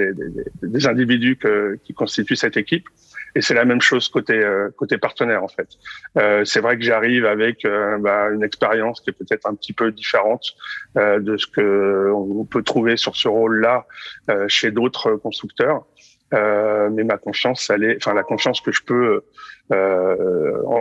des, 0.63 0.87
individus 0.87 1.37
qui 1.83 1.93
constituent 1.93 2.35
cette 2.35 2.57
équipe. 2.57 2.87
Et 3.35 3.41
c'est 3.41 3.53
la 3.53 3.65
même 3.65 3.81
chose 3.81 4.09
côté 4.09 4.33
euh, 4.33 4.69
côté 4.75 4.97
partenaire 4.97 5.43
en 5.43 5.47
fait. 5.47 5.67
Euh, 6.17 6.43
c'est 6.45 6.61
vrai 6.61 6.77
que 6.77 6.83
j'arrive 6.83 7.25
avec 7.25 7.65
euh, 7.65 7.97
bah, 7.99 8.29
une 8.33 8.43
expérience 8.43 9.01
qui 9.01 9.11
est 9.11 9.13
peut-être 9.13 9.45
un 9.45 9.55
petit 9.55 9.73
peu 9.73 9.91
différente 9.91 10.43
euh, 10.97 11.19
de 11.19 11.37
ce 11.37 11.47
que 11.47 12.11
on 12.13 12.45
peut 12.45 12.63
trouver 12.63 12.97
sur 12.97 13.15
ce 13.15 13.27
rôle-là 13.27 13.85
euh, 14.29 14.47
chez 14.47 14.71
d'autres 14.71 15.13
constructeurs. 15.15 15.85
Mais 16.31 17.03
ma 17.03 17.17
confiance, 17.17 17.69
elle 17.69 17.83
est, 17.83 17.97
enfin 17.97 18.13
la 18.13 18.23
confiance 18.23 18.61
que 18.61 18.71
je 18.71 18.83
peux 18.83 19.21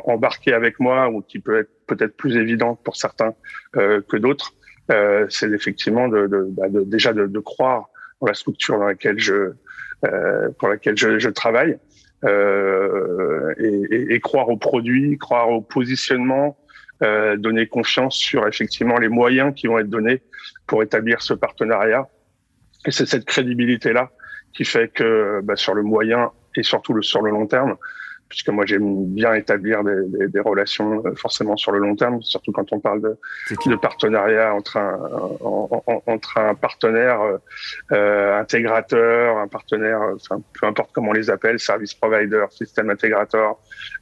embarquer 0.07 0.53
avec 0.53 0.81
moi 0.81 1.09
ou 1.09 1.23
qui 1.23 1.39
peut 1.39 1.59
être 1.59 1.71
peut-être 1.87 2.17
plus 2.17 2.37
évidente 2.37 2.81
pour 2.85 2.97
certains 2.97 3.35
que 3.73 4.17
d'autres, 4.17 4.53
c'est 5.29 5.51
effectivement 5.51 6.09
de, 6.09 6.27
de, 6.27 6.47
bah, 6.51 6.69
de 6.69 6.83
déjà 6.85 7.13
de, 7.13 7.27
de, 7.27 7.39
croire 7.41 7.89
dans 8.21 8.27
la 8.27 8.35
structure 8.35 8.79
dans 8.79 8.87
laquelle 8.87 9.19
je 9.19 9.53
pour 10.59 10.69
laquelle 10.69 10.97
je, 10.97 11.19
je 11.19 11.29
travaille 11.31 11.79
euh, 12.25 13.55
et, 13.59 14.15
et, 14.15 14.21
croire 14.21 14.49
au 14.49 14.57
produit, 14.57 15.19
croire 15.19 15.51
au 15.51 15.61
positionnement, 15.61 16.59
euh, 17.03 17.37
donner 17.37 17.69
confiance 17.69 18.17
sur 18.17 18.47
effectivement 18.49 18.99
les 18.99 19.09
moyens 19.09 19.55
qui 19.55 19.69
vont 19.69 19.79
être 19.79 19.89
donnés 19.89 20.23
pour 20.67 20.83
établir 20.83 21.23
ce 21.23 21.33
partenariat. 21.35 22.09
Et 22.87 22.91
c'est 22.91 23.07
cette 23.07 23.25
crédibilité-là 23.25 24.11
qui 24.55 24.65
fait 24.65 24.89
que 24.89 25.41
bah, 25.43 25.57
sur 25.57 25.75
le 25.75 25.83
moyen 25.83 26.31
et 26.57 26.63
surtout 26.63 26.95
le, 26.95 27.03
sur 27.03 27.23
le 27.23 27.31
long 27.31 27.47
terme, 27.47 27.77
puisque 28.29 28.49
moi 28.51 28.67
j'aime 28.67 29.07
bien 29.07 29.35
établir 29.35 29.83
des, 29.85 30.05
des, 30.07 30.29
des, 30.29 30.41
relations 30.41 31.03
euh, 31.05 31.15
forcément 31.15 31.57
sur 31.57 31.73
le 31.73 31.79
long 31.79 31.97
terme, 31.97 32.23
surtout 32.23 32.53
quand 32.53 32.73
on 32.73 32.81
parle 32.81 33.01
de, 33.01 33.17
de 33.67 33.77
partenariat 33.77 34.55
entre 34.55 34.77
un, 34.77 34.99
entre 36.07 36.39
un 36.39 36.55
partenaire 36.55 37.21
euh, 37.21 37.39
euh, 37.93 38.39
intégrateur, 38.39 39.39
un 39.39 39.49
partenaire, 39.49 40.01
enfin, 40.15 40.43
peu 40.59 40.67
importe 40.67 40.91
comment 40.93 41.11
on 41.11 41.15
les 41.15 41.31
appelle, 41.31 41.59
service 41.59 41.95
provider, 41.95 42.45
système 42.51 42.91
intégrateur, 42.91 43.57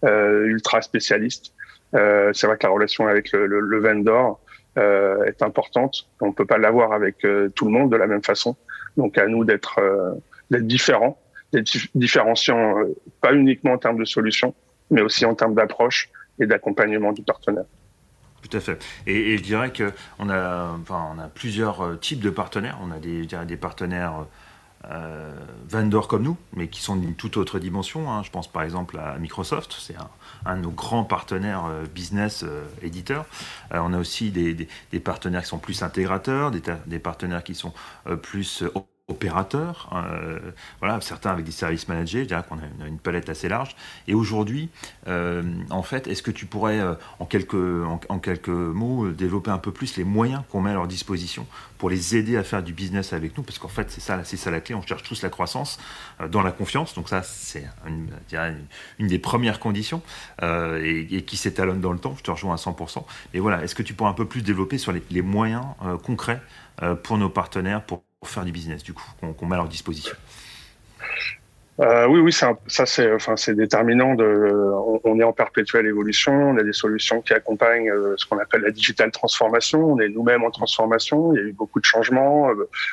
euh, 0.05 0.47
ultra 0.47 0.83
spécialiste. 0.83 1.53
Euh, 1.95 2.33
c'est 2.33 2.47
vrai 2.47 2.57
que 2.57 2.67
la 2.67 2.73
relation 2.73 3.07
avec 3.07 3.33
le, 3.33 3.47
le, 3.47 3.61
le 3.61 3.79
vendor 3.81 4.41
est 4.79 5.43
importante. 5.43 6.07
On 6.21 6.33
peut 6.33 6.45
pas 6.45 6.59
l'avoir 6.59 6.93
avec 6.93 7.27
tout 7.55 7.65
le 7.65 7.71
monde 7.71 7.91
de 7.91 7.97
la 7.97 8.07
même 8.07 8.23
façon. 8.23 8.57
Donc 8.99 9.17
à 9.17 9.27
nous 9.27 9.43
d'être 9.47 9.81
d'être 10.51 10.67
différents, 10.67 11.19
d'être 11.53 11.77
différenciants, 11.95 12.75
pas 13.21 13.35
uniquement 13.35 13.73
en 13.73 13.79
termes 13.79 13.99
de 13.99 14.05
solutions, 14.05 14.55
mais 14.91 15.03
aussi 15.03 15.25
en 15.25 15.35
termes 15.35 15.55
d'approche 15.55 16.11
et 16.39 16.47
d'accompagnement 16.47 17.13
du 17.13 17.23
partenaire. 17.23 17.65
Tout 18.43 18.57
à 18.57 18.61
fait. 18.61 18.85
Et, 19.07 19.37
je 19.37 19.43
dirais 19.43 19.73
qu'on 19.73 20.29
a, 20.29 20.77
enfin, 20.81 21.13
on 21.17 21.19
a 21.19 21.29
plusieurs 21.29 21.99
types 22.01 22.21
de 22.21 22.31
partenaires. 22.31 22.79
On 22.83 22.93
a 22.93 22.99
des, 22.99 23.27
des 23.27 23.57
partenaires 23.57 24.27
euh, 24.91 25.33
vendors 25.69 26.07
comme 26.07 26.23
nous, 26.23 26.37
mais 26.53 26.69
qui 26.69 26.81
sont 26.81 26.95
d'une 26.95 27.17
toute 27.17 27.37
autre 27.39 27.59
dimension. 27.59 28.09
Hein. 28.13 28.23
Je 28.23 28.31
pense 28.31 28.47
par 28.47 28.63
exemple 28.63 28.99
à 28.99 29.19
Microsoft, 29.19 29.75
c'est 29.81 29.97
un, 30.45 30.57
de 30.57 30.63
nos 30.63 30.71
grands 30.71 31.03
partenaires 31.03 31.65
euh, 31.65 31.87
business 31.93 32.45
euh, 32.45 32.63
éditeurs. 32.83 33.27
on 33.73 33.93
a 33.93 33.99
aussi 33.99 34.31
des, 34.31 34.55
des, 34.55 35.01
partenaires 35.01 35.43
qui 35.43 35.49
sont 35.49 35.59
plus 35.59 35.83
intégrateurs, 35.83 36.53
des, 36.53 36.63
des 36.87 36.99
partenaires 37.01 37.43
qui 37.43 37.57
sont 37.57 37.73
plus 38.23 38.63
opérateurs, 39.09 39.89
euh, 39.95 40.51
voilà, 40.81 41.01
certains 41.01 41.31
avec 41.31 41.45
des 41.45 41.53
services 41.53 41.87
managés, 41.87 42.25
je 42.25 42.29
dirais 42.29 42.43
qu'on 42.49 42.57
a 42.57 42.89
une, 42.89 42.99
palette 42.99 43.29
assez 43.29 43.49
large. 43.49 43.77
Et 44.09 44.15
aujourd'hui, 44.15 44.69
euh, 45.07 45.45
en 45.71 45.85
fait, 45.85 46.09
est-ce 46.09 46.25
que 46.25 46.33
tu 46.33 46.45
pourrais, 46.45 46.81
euh, 46.81 46.95
en, 47.21 47.25
quelques, 47.25 47.55
en, 47.55 48.19
quelques 48.19 48.49
mots, 48.49 49.11
développer 49.11 49.53
un 49.53 49.59
peu 49.59 49.71
plus 49.71 49.97
les 49.97 50.03
moyens 50.03 50.43
qu'on 50.51 50.61
met 50.61 50.71
à 50.71 50.75
leur 50.75 50.89
disposition 50.89 51.47
pour 51.79 51.89
les 51.89 52.17
aider 52.17 52.37
à 52.37 52.43
faire 52.43 52.65
du 52.65 52.73
business 52.73 53.13
avec 53.13 53.37
nous? 53.39 53.45
Parce 53.45 53.61
qu'en 53.61 53.69
fait, 53.69 53.93
c'est 53.93 54.01
ça, 54.01 54.25
c'est 54.25 54.37
ça 54.37 54.51
la 54.51 54.61
clé. 54.61 54.75
On 54.75 54.83
cherche 54.83 55.05
tous 55.05 55.23
la 55.23 55.29
croissance 55.29 55.79
dans 56.29 56.43
la 56.43 56.51
confiance. 56.51 56.95
Donc 56.95 57.09
ça, 57.09 57.23
c'est 57.23 57.69
une, 57.87 59.07
des 59.07 59.19
premières 59.21 59.61
conditions 59.61 60.03
et, 60.43 61.23
qui 61.25 61.37
s'étalonne 61.37 61.81
dans 61.81 61.93
le 61.93 62.01
temps. 62.01 62.17
Je 62.19 62.25
te 62.25 62.31
rejoins 62.33 62.55
à 62.55 62.57
100%. 62.57 63.05
Et 63.35 63.39
voilà, 63.39 63.63
est-ce 63.63 63.77
que 63.77 63.85
tu 63.85 63.95
pourrais 63.95 64.11
un 64.11 64.15
peu 64.15 64.27
plus 64.27 64.43
développer 64.43 64.79
sur 64.79 64.93
les, 64.93 65.23
moyens 65.23 65.65
concrets 66.03 66.41
pour 67.05 67.19
nos 67.19 67.31
partenaires 67.31 67.83
faire 68.29 68.45
du 68.45 68.53
business, 68.53 68.83
du 68.83 68.93
coup, 68.93 69.09
qu'on 69.21 69.47
met 69.47 69.55
à 69.55 69.59
leur 69.59 69.69
disposition 69.69 70.17
euh, 71.79 72.07
oui, 72.07 72.21
oui, 72.21 72.33
ça, 72.33 72.57
c'est, 72.67 73.13
enfin, 73.13 73.37
c'est 73.37 73.55
déterminant. 73.55 74.15
De, 74.15 74.25
on, 75.05 75.21
est 75.21 75.25
en 75.25 75.33
perpétuelle 75.33 75.87
évolution. 75.87 76.33
On 76.33 76.57
a 76.57 76.63
des 76.63 76.73
solutions 76.73 77.21
qui 77.21 77.35
accompagnent 77.35 77.91
euh, 77.91 78.15
ce 78.17 78.25
qu'on 78.25 78.39
appelle 78.39 78.63
la 78.63 78.71
digital 78.71 79.11
transformation. 79.11 79.93
On 79.93 80.01
est 80.01 80.09
nous-mêmes 80.09 80.43
en 80.43 80.51
transformation. 80.51 81.35
Il 81.35 81.37
y 81.37 81.41
a 81.41 81.49
eu 81.49 81.53
beaucoup 81.53 81.79
de 81.79 81.85
changements, 81.85 82.51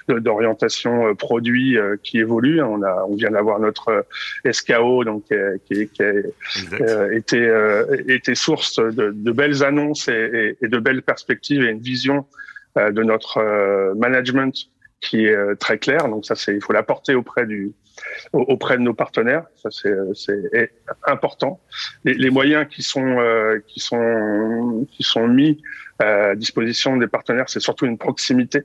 euh, 0.09 0.19
d'orientation 0.19 1.15
produits 1.15 1.77
qui 2.03 2.19
évoluent. 2.19 2.61
On 2.61 2.83
a, 2.83 3.05
on 3.07 3.15
vient 3.15 3.31
d'avoir 3.31 3.59
notre 3.59 4.05
SKO, 4.51 5.05
donc 5.05 5.23
qui, 5.65 5.87
qui 5.87 6.03
a 6.03 7.13
été, 7.13 7.87
été 8.07 8.35
source 8.35 8.79
de, 8.79 9.11
de 9.11 9.31
belles 9.31 9.63
annonces 9.63 10.09
et, 10.09 10.57
et, 10.61 10.67
de 10.67 10.79
belles 10.79 11.03
perspectives 11.03 11.63
et 11.63 11.69
une 11.69 11.79
vision 11.79 12.25
de 12.75 13.03
notre 13.03 13.93
management 13.95 14.67
qui 15.03 15.25
est 15.25 15.35
euh, 15.35 15.55
très 15.55 15.77
clair. 15.77 16.07
Donc 16.07 16.25
ça, 16.25 16.35
c'est 16.35 16.55
il 16.55 16.61
faut 16.63 16.73
l'apporter 16.73 17.13
auprès 17.13 17.45
du 17.45 17.73
auprès 18.31 18.77
de 18.77 18.81
nos 18.81 18.93
partenaires. 18.93 19.45
Ça 19.55 19.69
c'est 19.69 19.93
c'est 20.15 20.71
important. 21.05 21.61
Les, 22.05 22.15
les, 22.15 22.31
moyens 22.31 22.65
qui 22.67 22.81
sont 22.81 23.19
euh, 23.19 23.59
qui 23.67 23.79
sont 23.79 24.87
qui 24.91 25.03
sont 25.03 25.27
mis 25.27 25.61
à 25.99 26.35
disposition 26.35 26.97
des 26.97 27.07
partenaires, 27.07 27.49
c'est 27.49 27.59
surtout 27.59 27.85
une 27.85 27.97
proximité. 27.97 28.63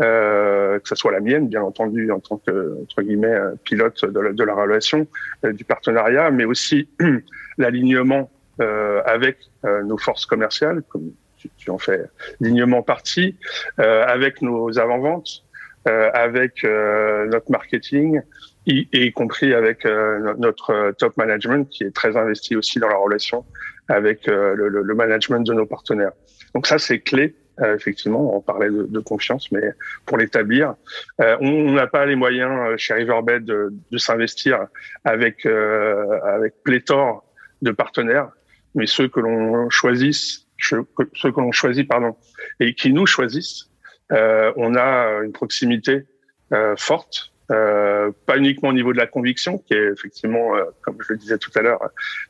Euh, 0.00 0.78
que 0.78 0.88
ce 0.88 0.94
soit 0.94 1.12
la 1.12 1.20
mienne, 1.20 1.48
bien 1.48 1.62
entendu, 1.62 2.10
en 2.12 2.20
tant 2.20 2.36
que 2.38 2.78
entre 2.82 3.02
guillemets 3.02 3.36
pilote 3.64 4.04
de 4.04 4.20
la, 4.20 4.32
de 4.32 4.44
la 4.44 4.54
relation, 4.54 5.06
euh, 5.44 5.52
du 5.52 5.64
partenariat, 5.64 6.30
mais 6.30 6.44
aussi 6.44 6.88
l'alignement 7.58 8.30
euh, 8.60 9.02
avec 9.04 9.38
nos 9.84 9.98
forces 9.98 10.26
commerciales, 10.26 10.82
comme 10.88 11.12
tu, 11.56 11.70
en 11.70 11.78
fais 11.78 12.02
lignement 12.40 12.82
partie, 12.82 13.36
avec 13.78 14.42
nos 14.42 14.78
avant-ventes, 14.78 15.44
euh, 15.51 15.51
avec 15.86 16.64
euh, 16.64 17.26
notre 17.26 17.50
marketing 17.50 18.20
y, 18.66 18.86
y, 18.92 19.12
compris 19.12 19.54
avec 19.54 19.84
euh, 19.84 20.34
notre 20.38 20.92
top 20.98 21.16
management 21.16 21.68
qui 21.68 21.82
est 21.84 21.90
très 21.90 22.16
investi 22.16 22.54
aussi 22.54 22.78
dans 22.78 22.88
la 22.88 22.96
relation 22.96 23.44
avec 23.88 24.26
le, 24.26 24.54
le, 24.54 24.94
management 24.94 25.44
de 25.44 25.52
nos 25.52 25.66
partenaires. 25.66 26.12
Donc 26.54 26.66
ça, 26.68 26.78
c'est 26.78 27.00
clé. 27.00 27.34
effectivement, 27.62 28.36
on 28.36 28.40
parlait 28.40 28.70
de, 28.70 28.84
de 28.84 29.00
confiance, 29.00 29.50
mais 29.50 29.72
pour 30.06 30.16
l'établir, 30.16 30.76
on 31.18 31.72
n'a 31.72 31.88
pas 31.88 32.06
les 32.06 32.14
moyens 32.14 32.76
chez 32.76 32.94
Riverbed 32.94 33.44
de, 33.44 33.74
de 33.90 33.98
s'investir 33.98 34.66
avec 35.04 35.44
avec 35.44 36.54
pléthore 36.62 37.24
de 37.60 37.72
partenaires, 37.72 38.30
mais 38.76 38.86
ceux 38.86 39.08
que 39.08 39.20
l'on 39.20 39.68
choisisse, 39.68 40.46
ceux 40.58 40.84
que 40.84 41.40
l'on 41.40 41.52
choisit, 41.52 41.88
pardon, 41.88 42.16
et 42.60 42.74
qui 42.74 42.92
nous 42.92 43.06
choisissent, 43.06 43.71
euh, 43.71 43.71
on 44.12 44.74
a 44.74 45.20
une 45.24 45.32
proximité 45.32 46.04
euh, 46.52 46.74
forte 46.76 47.32
euh, 47.52 48.12
pas 48.24 48.38
uniquement 48.38 48.70
au 48.70 48.72
niveau 48.72 48.92
de 48.92 48.98
la 48.98 49.06
conviction, 49.06 49.58
qui 49.58 49.74
est 49.74 49.92
effectivement, 49.92 50.56
euh, 50.56 50.64
comme 50.80 50.96
je 51.00 51.12
le 51.12 51.18
disais 51.18 51.38
tout 51.38 51.50
à 51.54 51.60
l'heure, 51.60 51.80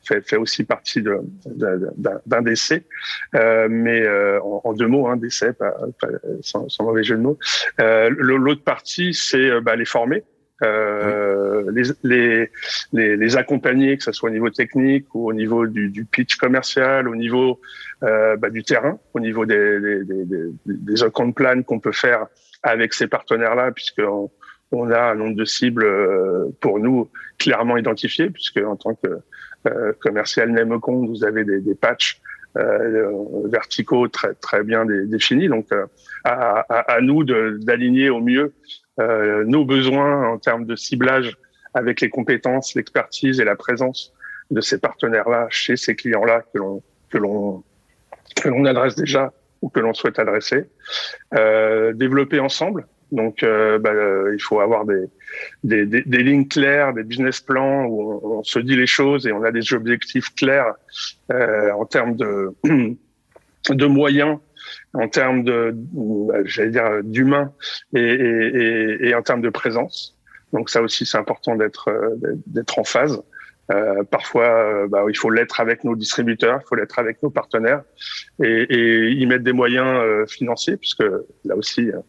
fait, 0.02 0.26
fait, 0.26 0.36
aussi 0.36 0.64
partie 0.64 1.02
d'un 1.02 1.20
de, 1.46 1.90
de, 1.96 2.40
décès, 2.40 2.84
euh, 3.34 3.68
mais 3.70 4.08
en, 4.40 4.62
en, 4.64 4.72
deux 4.72 4.88
mots, 4.88 5.06
un 5.06 5.12
hein, 5.12 5.16
décès, 5.16 5.52
pas, 5.52 5.74
pas, 6.00 6.08
sans, 6.40 6.68
sans, 6.68 6.84
mauvais 6.84 7.04
jeu 7.04 7.16
de 7.16 7.22
mots. 7.22 7.38
L'autre 7.78 8.64
partie, 8.64 9.14
c'est 9.14 9.60
bah, 9.60 9.76
les 9.76 9.84
former, 9.84 10.24
euh, 10.62 11.70
les, 12.92 13.36
accompagner, 13.36 13.96
que 13.96 14.04
ce 14.04 14.12
soit 14.12 14.30
au 14.30 14.32
niveau 14.32 14.50
technique 14.50 15.06
ou 15.14 15.28
au 15.28 15.32
niveau 15.32 15.66
du, 15.66 16.06
pitch 16.10 16.36
commercial, 16.36 17.08
au 17.08 17.16
niveau 17.16 17.60
euh, 18.02 18.36
bah, 18.36 18.50
du 18.50 18.62
terrain, 18.62 18.98
au 19.14 19.20
niveau 19.20 19.44
des, 19.44 20.04
des, 20.04 20.24
des, 20.66 20.94
plans 21.34 21.62
qu'on 21.62 21.80
peut 21.80 21.92
faire 21.92 22.26
avec 22.62 22.94
ces 22.94 23.08
partenaires-là, 23.08 23.72
puisqu'on 23.72 24.30
on 24.70 24.90
a 24.90 25.00
un 25.00 25.14
nombre 25.16 25.36
de 25.36 25.44
cibles 25.44 25.84
euh, 25.84 26.46
pour 26.60 26.78
nous 26.78 27.08
clairement 27.38 27.76
identifiées, 27.76 28.30
puisque 28.30 28.58
en 28.58 28.76
tant 28.76 28.94
que 28.94 29.20
commercial 30.00 30.50
Nemocon, 30.50 31.06
vous 31.06 31.24
avez 31.24 31.44
des, 31.44 31.60
des 31.60 31.76
patchs 31.76 32.20
verticaux 33.44 34.08
très 34.08 34.34
très 34.34 34.64
bien 34.64 34.84
définis. 34.84 35.48
Donc, 35.48 35.68
à, 36.24 36.98
nous 37.00 37.22
d'aligner 37.24 38.10
au 38.10 38.20
mieux 38.20 38.52
nos 38.98 39.64
besoins 39.64 40.28
en 40.28 40.38
termes 40.38 40.66
de 40.66 40.76
ciblage 40.76 41.36
avec 41.74 42.00
les 42.00 42.10
compétences, 42.10 42.74
l'expertise 42.74 43.40
et 43.40 43.44
la 43.44 43.56
présence 43.56 44.12
de 44.50 44.60
ces 44.60 44.78
partenaires-là 44.78 45.46
chez 45.50 45.76
ces 45.76 45.96
clients-là 45.96 46.42
que 46.52 46.58
l'on 46.58 46.82
que 47.10 47.18
l'on 47.18 47.62
que 48.36 48.48
l'on 48.48 48.64
adresse 48.64 48.94
déjà 48.94 49.32
ou 49.60 49.68
que 49.68 49.80
l'on 49.80 49.94
souhaite 49.94 50.18
adresser, 50.18 50.64
euh, 51.34 51.92
développer 51.92 52.40
ensemble. 52.40 52.86
Donc, 53.12 53.42
euh, 53.42 53.78
bah, 53.78 53.90
euh, 53.90 54.32
il 54.34 54.40
faut 54.40 54.60
avoir 54.60 54.86
des, 54.86 55.04
des, 55.62 55.84
des, 55.84 56.02
des, 56.02 56.22
lignes 56.22 56.48
claires, 56.48 56.94
des 56.94 57.04
business 57.04 57.40
plans 57.40 57.84
où 57.84 58.20
on, 58.24 58.38
on, 58.38 58.42
se 58.42 58.58
dit 58.58 58.74
les 58.74 58.86
choses 58.86 59.26
et 59.26 59.32
on 59.32 59.44
a 59.44 59.52
des 59.52 59.74
objectifs 59.74 60.34
clairs 60.34 60.74
euh, 61.30 61.70
en 61.72 61.84
termes 61.84 62.16
de, 62.16 62.54
de 63.70 63.86
moyens 63.86 64.38
en 64.94 65.08
termes 65.08 65.44
de, 65.44 65.74
j'allais 66.44 66.70
dire, 66.70 66.90
d'humain 67.02 67.52
et, 67.94 68.00
et, 68.00 69.08
et, 69.08 69.14
en 69.14 69.22
termes 69.22 69.42
de 69.42 69.50
présence. 69.50 70.18
Donc 70.52 70.70
ça 70.70 70.82
aussi, 70.82 71.06
c'est 71.06 71.18
important 71.18 71.56
d'être 71.56 71.90
d'être 72.46 72.78
en 72.78 72.84
phase. 72.84 73.22
Euh, 73.70 74.02
parfois, 74.04 74.44
euh, 74.44 74.88
bah, 74.88 75.04
il 75.08 75.16
faut 75.16 75.30
l'être 75.30 75.60
avec 75.60 75.84
nos 75.84 75.94
distributeurs, 75.94 76.60
il 76.62 76.66
faut 76.68 76.74
l'être 76.74 76.98
avec 76.98 77.22
nos 77.22 77.30
partenaires 77.30 77.82
et, 78.42 78.66
et 78.68 79.10
y 79.12 79.24
mettre 79.26 79.44
des 79.44 79.52
moyens 79.52 79.86
euh, 79.86 80.26
financiers, 80.26 80.76
puisque 80.76 81.04
là 81.44 81.56
aussi, 81.56 81.90
euh, 81.90 82.00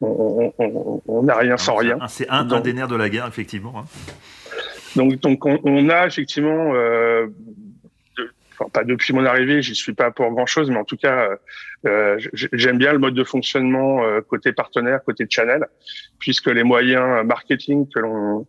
on 0.00 1.22
n'a 1.22 1.36
rien 1.36 1.56
sans 1.56 1.76
rien. 1.76 1.98
C'est 2.08 2.28
un, 2.28 2.50
un, 2.50 2.60
des 2.60 2.72
nerfs 2.72 2.88
de 2.88 2.96
la 2.96 3.08
guerre, 3.08 3.26
effectivement. 3.28 3.74
Hein. 3.78 3.84
Donc, 4.96 5.20
donc 5.20 5.46
on, 5.46 5.60
on, 5.64 5.88
a 5.90 6.06
effectivement 6.06 6.70
enfin, 6.70 7.26
depuis 8.84 9.12
mon 9.12 9.24
arrivée, 9.24 9.62
j'y 9.62 9.74
suis 9.74 9.94
pas 9.94 10.10
pour 10.10 10.30
grand 10.30 10.46
chose, 10.46 10.70
mais 10.70 10.76
en 10.76 10.84
tout 10.84 10.96
cas, 10.96 11.30
euh, 11.86 12.18
j'aime 12.32 12.78
bien 12.78 12.92
le 12.92 12.98
mode 12.98 13.14
de 13.14 13.24
fonctionnement 13.24 14.04
euh, 14.04 14.20
côté 14.20 14.52
partenaire, 14.52 15.00
côté 15.04 15.26
channel, 15.28 15.66
puisque 16.18 16.48
les 16.48 16.62
moyens 16.62 17.24
marketing 17.24 17.88
que 17.92 18.00
l'on 18.00 18.46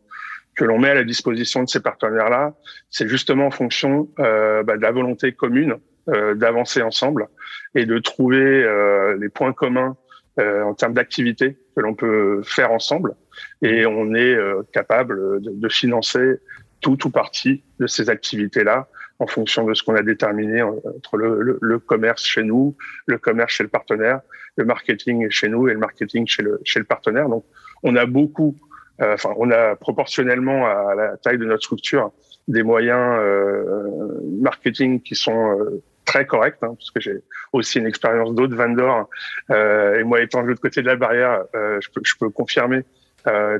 que 0.57 0.65
l'on 0.65 0.79
met 0.79 0.89
à 0.89 0.95
la 0.95 1.03
disposition 1.03 1.63
de 1.63 1.69
ces 1.69 1.79
partenaires-là, 1.79 2.55
c'est 2.89 3.07
justement 3.07 3.45
en 3.45 3.51
fonction 3.51 4.09
euh, 4.19 4.63
bah, 4.63 4.75
de 4.75 4.81
la 4.81 4.91
volonté 4.91 5.31
commune 5.31 5.75
euh, 6.09 6.33
d'avancer 6.33 6.81
ensemble 6.81 7.27
et 7.75 7.85
de 7.85 7.99
trouver 7.99 8.63
euh, 8.63 9.15
les 9.17 9.29
points 9.29 9.53
communs 9.53 9.95
en 10.39 10.75
termes 10.75 10.93
d'activités 10.93 11.57
que 11.75 11.81
l'on 11.81 11.95
peut 11.95 12.43
faire 12.43 12.71
ensemble. 12.71 13.15
Et 13.63 13.87
on 13.87 14.13
est 14.13 14.37
capable 14.71 15.41
de, 15.41 15.49
de 15.49 15.69
financer 15.69 16.35
tout 16.79 17.07
ou 17.07 17.09
partie 17.09 17.63
de 17.79 17.87
ces 17.87 18.11
activités-là 18.11 18.87
en 19.19 19.27
fonction 19.27 19.65
de 19.65 19.73
ce 19.73 19.83
qu'on 19.83 19.95
a 19.95 20.03
déterminé 20.03 20.61
entre 20.61 21.17
le, 21.17 21.57
le, 21.59 21.79
commerce 21.79 22.23
chez 22.23 22.43
nous, 22.43 22.75
le 23.07 23.17
commerce 23.17 23.53
chez 23.53 23.63
le 23.63 23.69
partenaire, 23.69 24.21
le 24.57 24.65
marketing 24.65 25.29
chez 25.29 25.49
nous 25.49 25.67
et 25.67 25.73
le 25.73 25.79
marketing 25.79 26.27
chez 26.27 26.43
le, 26.43 26.59
chez 26.63 26.79
le 26.79 26.85
partenaire. 26.85 27.27
Donc, 27.27 27.43
on 27.83 27.95
a 27.95 28.05
beaucoup, 28.05 28.55
euh, 29.01 29.15
enfin, 29.15 29.33
on 29.37 29.49
a 29.51 29.75
proportionnellement 29.75 30.67
à 30.67 30.93
la 30.95 31.17
taille 31.17 31.37
de 31.37 31.45
notre 31.45 31.63
structure 31.63 32.11
des 32.47 32.63
moyens 32.63 33.17
euh, 33.19 34.21
marketing 34.39 35.01
qui 35.01 35.15
sont 35.15 35.59
euh, 35.59 35.81
très 36.05 36.25
corrects, 36.25 36.57
hein, 36.61 36.75
parce 36.77 36.91
que 36.91 37.01
j'ai 37.01 37.21
aussi 37.51 37.79
une 37.79 37.87
expérience 37.87 38.33
d'autres 38.33 38.55
vendors, 38.55 39.09
euh, 39.51 39.99
et 39.99 40.03
moi 40.03 40.21
étant 40.21 40.41
de 40.41 40.47
l'autre 40.47 40.61
côté 40.61 40.81
de 40.81 40.87
la 40.87 40.95
barrière, 40.95 41.43
je 41.53 41.89
peux, 41.93 42.01
je, 42.03 42.13
peux, 42.17 42.29
confirmer 42.29 42.83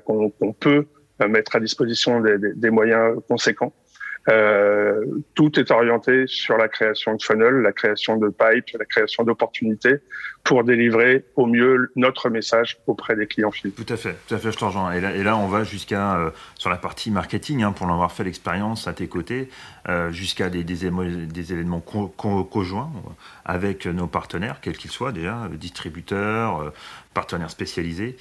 qu'on 0.06 0.54
peut 0.58 0.86
mettre 1.28 1.58
à 1.58 1.60
disposition 1.60 2.22
des, 2.22 2.38
des 2.38 2.70
moyens 2.70 3.18
conséquents. 3.28 3.74
Euh, 4.29 5.05
tout 5.36 5.57
est 5.57 5.72
orienté 5.72 6.25
sur 6.27 6.57
la 6.57 6.67
création 6.67 7.15
de 7.15 7.22
funnel, 7.22 7.62
la 7.62 7.72
création 7.72 8.17
de 8.17 8.27
pipe, 8.27 8.77
la 8.77 8.86
création 8.86 9.24
d'opportunités 9.24 9.96
pour 10.43 10.65
délivrer 10.65 11.24
au 11.36 11.46
mieux 11.46 11.91
notre 11.96 12.29
message 12.29 12.77
auprès 12.88 13.15
des 13.15 13.27
clients 13.27 13.51
finaux. 13.51 13.74
Tout 13.75 13.93
à 13.93 13.98
fait, 13.98 14.15
tout 14.27 14.36
à 14.36 14.38
fait, 14.38 14.51
je 14.51 14.57
te 14.57 14.65
rejoins. 14.65 14.91
Et 14.91 15.24
là, 15.24 15.38
on 15.38 15.48
va 15.48 15.63
jusqu'à 15.63 16.17
euh, 16.17 16.29
sur 16.55 16.69
la 16.69 16.77
partie 16.77 17.10
marketing, 17.10 17.63
hein, 17.63 17.72
pour 17.72 17.88
l'avoir 17.88 18.12
fait 18.12 18.25
l'expérience 18.25 18.88
à 18.88 18.93
tes 18.93 19.07
côtés, 19.07 19.50
euh, 19.88 20.12
jusqu'à 20.12 20.50
des, 20.50 20.63
des, 20.65 20.89
conjoints 22.50 22.91
avec 23.46 23.86
nos 23.86 24.07
partenaires, 24.07 24.60
quels 24.62 24.77
qu'ils 24.77 24.91
soient 24.91 25.12
déjà, 25.13 25.50
distributeurs, 25.53 26.74
partenaires 27.13 27.50
spécialisés 27.50 28.17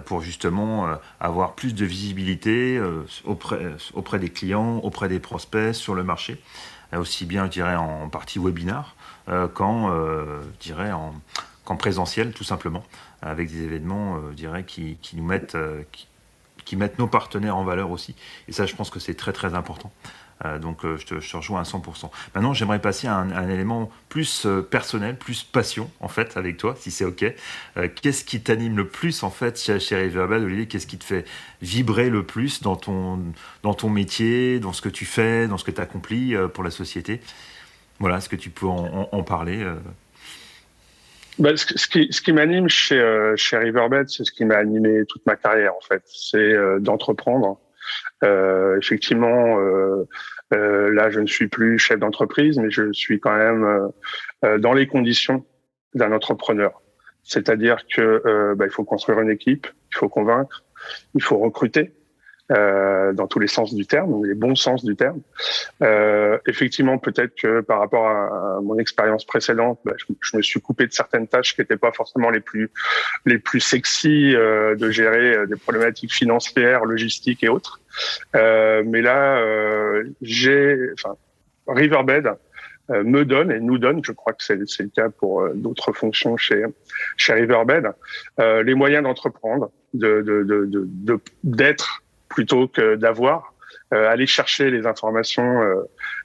pour 0.00 0.20
justement 0.20 0.86
euh, 0.86 0.96
avoir 1.20 1.54
plus 1.54 1.74
de 1.74 1.84
visibilité 1.84 2.76
euh, 2.76 3.04
auprès, 3.24 4.18
des 4.18 4.28
clients, 4.28 4.76
auprès 4.78 5.08
des 5.08 5.20
prospects 5.20 5.74
sur 5.74 5.94
le 5.94 6.04
marché, 6.04 6.42
aussi 6.92 7.24
bien 7.24 7.48
je 7.48 7.76
en 7.76 8.08
partie 8.08 8.38
webinar 8.38 8.96
qu'en 9.54 9.92
je 10.58 10.92
en, 10.92 11.14
qu'en 11.64 11.76
présentiel 11.76 12.32
tout 12.32 12.42
simplement, 12.42 12.82
avec 13.22 13.48
des 13.48 13.62
événements 13.62 14.18
dirais 14.34 14.64
qui, 14.64 14.98
qui 15.00 15.16
nous 15.16 15.24
mettent 15.24 15.56
qui 16.64 16.76
mettent 16.76 16.98
nos 16.98 17.06
partenaires 17.06 17.56
en 17.56 17.64
valeur 17.64 17.90
aussi. 17.90 18.14
Et 18.48 18.52
ça, 18.52 18.66
je 18.66 18.74
pense 18.74 18.90
que 18.90 19.00
c'est 19.00 19.14
très 19.14 19.32
très 19.32 19.54
important. 19.54 19.92
Euh, 20.44 20.58
donc 20.58 20.84
euh, 20.84 20.96
je 20.96 21.06
te, 21.06 21.36
rejoins 21.36 21.60
à 21.60 21.64
100%. 21.64 22.10
Maintenant, 22.34 22.54
j'aimerais 22.54 22.78
passer 22.78 23.06
à 23.06 23.16
un, 23.16 23.48
élément 23.48 23.90
plus 24.08 24.46
euh, 24.46 24.62
personnel, 24.62 25.16
plus 25.16 25.42
passion, 25.42 25.90
en 26.00 26.08
fait, 26.08 26.36
avec 26.36 26.56
toi, 26.56 26.74
si 26.78 26.90
c'est 26.90 27.04
OK. 27.04 27.24
Qu'est-ce 28.00 28.24
qui 28.24 28.40
t'anime 28.40 28.76
le 28.76 28.88
plus, 28.88 29.22
en 29.22 29.30
fait, 29.30 29.60
chez, 29.60 29.78
chez 29.78 29.96
Riverbed, 29.96 30.42
Olivier? 30.42 30.66
Qu'est-ce 30.66 30.86
qui 30.86 30.98
te 30.98 31.04
fait 31.04 31.26
vibrer 31.60 32.08
le 32.08 32.24
plus 32.24 32.62
dans 32.62 32.76
ton, 32.76 33.18
dans 33.62 33.74
ton 33.74 33.90
métier, 33.90 34.60
dans 34.60 34.72
ce 34.72 34.80
que 34.80 34.88
tu 34.88 35.04
fais, 35.04 35.46
dans 35.46 35.58
ce 35.58 35.64
que 35.64 35.70
tu 35.70 35.80
accomplis 35.80 36.34
pour 36.54 36.64
la 36.64 36.70
société? 36.70 37.20
Voilà, 37.98 38.16
est-ce 38.16 38.30
que 38.30 38.36
tu 38.36 38.48
peux 38.48 38.66
en, 38.66 39.22
parler 39.22 39.66
bah, 41.38 41.54
ce, 41.56 41.86
qui, 41.86 42.08
ce 42.10 42.22
qui 42.22 42.32
m'anime 42.32 42.68
chez, 42.68 43.34
chez 43.36 43.58
Riverbed, 43.58 44.08
c'est 44.08 44.24
ce 44.24 44.32
qui 44.32 44.46
m'a 44.46 44.56
animé 44.56 45.04
toute 45.06 45.24
ma 45.26 45.36
carrière, 45.36 45.74
en 45.74 45.86
fait. 45.86 46.02
C'est 46.06 46.54
d'entreprendre 46.80 47.58
euh, 47.58 47.69
effectivement, 48.22 49.60
euh, 49.60 50.08
euh, 50.52 50.92
là, 50.92 51.10
je 51.10 51.20
ne 51.20 51.26
suis 51.26 51.48
plus 51.48 51.78
chef 51.78 51.98
d'entreprise, 51.98 52.58
mais 52.58 52.70
je 52.70 52.92
suis 52.92 53.20
quand 53.20 53.36
même 53.36 53.90
dans 54.58 54.72
les 54.72 54.86
conditions 54.86 55.44
d'un 55.94 56.12
entrepreneur. 56.12 56.82
C'est-à-dire 57.22 57.86
que 57.86 58.54
bah, 58.54 58.64
il 58.66 58.70
faut 58.70 58.84
construire 58.84 59.20
une 59.20 59.30
équipe, 59.30 59.66
il 59.92 59.96
faut 59.96 60.08
convaincre, 60.08 60.64
il 61.14 61.22
faut 61.22 61.38
recruter, 61.38 61.92
euh, 62.50 63.12
dans 63.12 63.26
tous 63.26 63.38
les 63.38 63.46
sens 63.46 63.74
du 63.74 63.86
terme, 63.86 64.24
les 64.24 64.34
bons 64.34 64.54
sens 64.54 64.84
du 64.84 64.96
terme. 64.96 65.20
Euh, 65.82 66.38
effectivement, 66.46 66.98
peut-être 66.98 67.34
que 67.34 67.60
par 67.60 67.78
rapport 67.78 68.08
à, 68.08 68.60
mon 68.62 68.78
expérience 68.78 69.24
précédente, 69.24 69.78
bah, 69.84 69.92
je, 69.96 70.36
me 70.36 70.42
suis 70.42 70.60
coupé 70.60 70.86
de 70.86 70.92
certaines 70.92 71.28
tâches 71.28 71.54
qui 71.54 71.60
n'étaient 71.60 71.76
pas 71.76 71.92
forcément 71.92 72.30
les 72.30 72.40
plus 72.40 72.70
les 73.24 73.38
plus 73.38 73.60
sexy 73.60 74.34
euh, 74.34 74.74
de 74.74 74.90
gérer 74.90 75.36
euh, 75.36 75.46
des 75.46 75.56
problématiques 75.56 76.12
financières, 76.12 76.84
logistiques 76.84 77.42
et 77.42 77.48
autres. 77.48 77.80
Euh, 78.36 78.82
mais 78.86 79.02
là, 79.02 79.38
euh, 79.38 80.04
j'ai, 80.22 80.90
enfin, 80.94 81.16
Riverbed 81.66 82.34
me 82.88 83.24
donne 83.24 83.52
et 83.52 83.60
nous 83.60 83.78
donne, 83.78 84.04
je 84.04 84.10
crois 84.10 84.32
que 84.32 84.42
c'est 84.42 84.56
le 84.56 84.88
cas 84.88 85.10
pour 85.10 85.48
d'autres 85.54 85.92
fonctions 85.92 86.36
chez 86.36 86.64
chez 87.16 87.34
Riverbed, 87.34 87.92
les 88.38 88.74
moyens 88.74 89.04
d'entreprendre, 89.04 89.70
de 89.94 90.22
d'être 90.22 90.42
de, 90.44 90.64
de, 90.64 90.80
de, 91.04 91.20
plutôt 92.30 92.68
que 92.68 92.96
d'avoir, 92.96 93.54
euh, 93.92 94.08
aller 94.08 94.26
chercher 94.26 94.70
les 94.70 94.86
informations, 94.86 95.62
euh, 95.62 95.82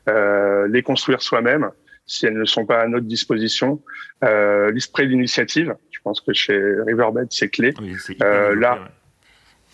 euh, 0.07 0.67
les 0.67 0.83
construire 0.83 1.21
soi-même 1.21 1.71
si 2.05 2.27
elles 2.27 2.37
ne 2.37 2.45
sont 2.45 2.67
pas 2.67 2.81
à 2.81 2.87
notre 2.87 3.07
disposition. 3.07 3.81
L'esprit 4.21 5.07
d'initiative, 5.07 5.75
je 5.91 5.99
pense 6.03 6.21
que 6.21 6.33
chez 6.33 6.55
Riverbed, 6.85 7.27
c'est 7.31 7.49
clé. 7.49 7.73
là, 8.19 8.79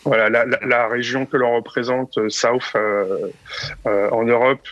voilà, 0.06 0.30
la, 0.30 0.46
la, 0.46 0.60
la, 0.66 0.88
région 0.88 1.26
que 1.26 1.36
l'on 1.36 1.56
représente, 1.56 2.18
South, 2.30 2.74
en 3.86 4.24
Europe, 4.24 4.66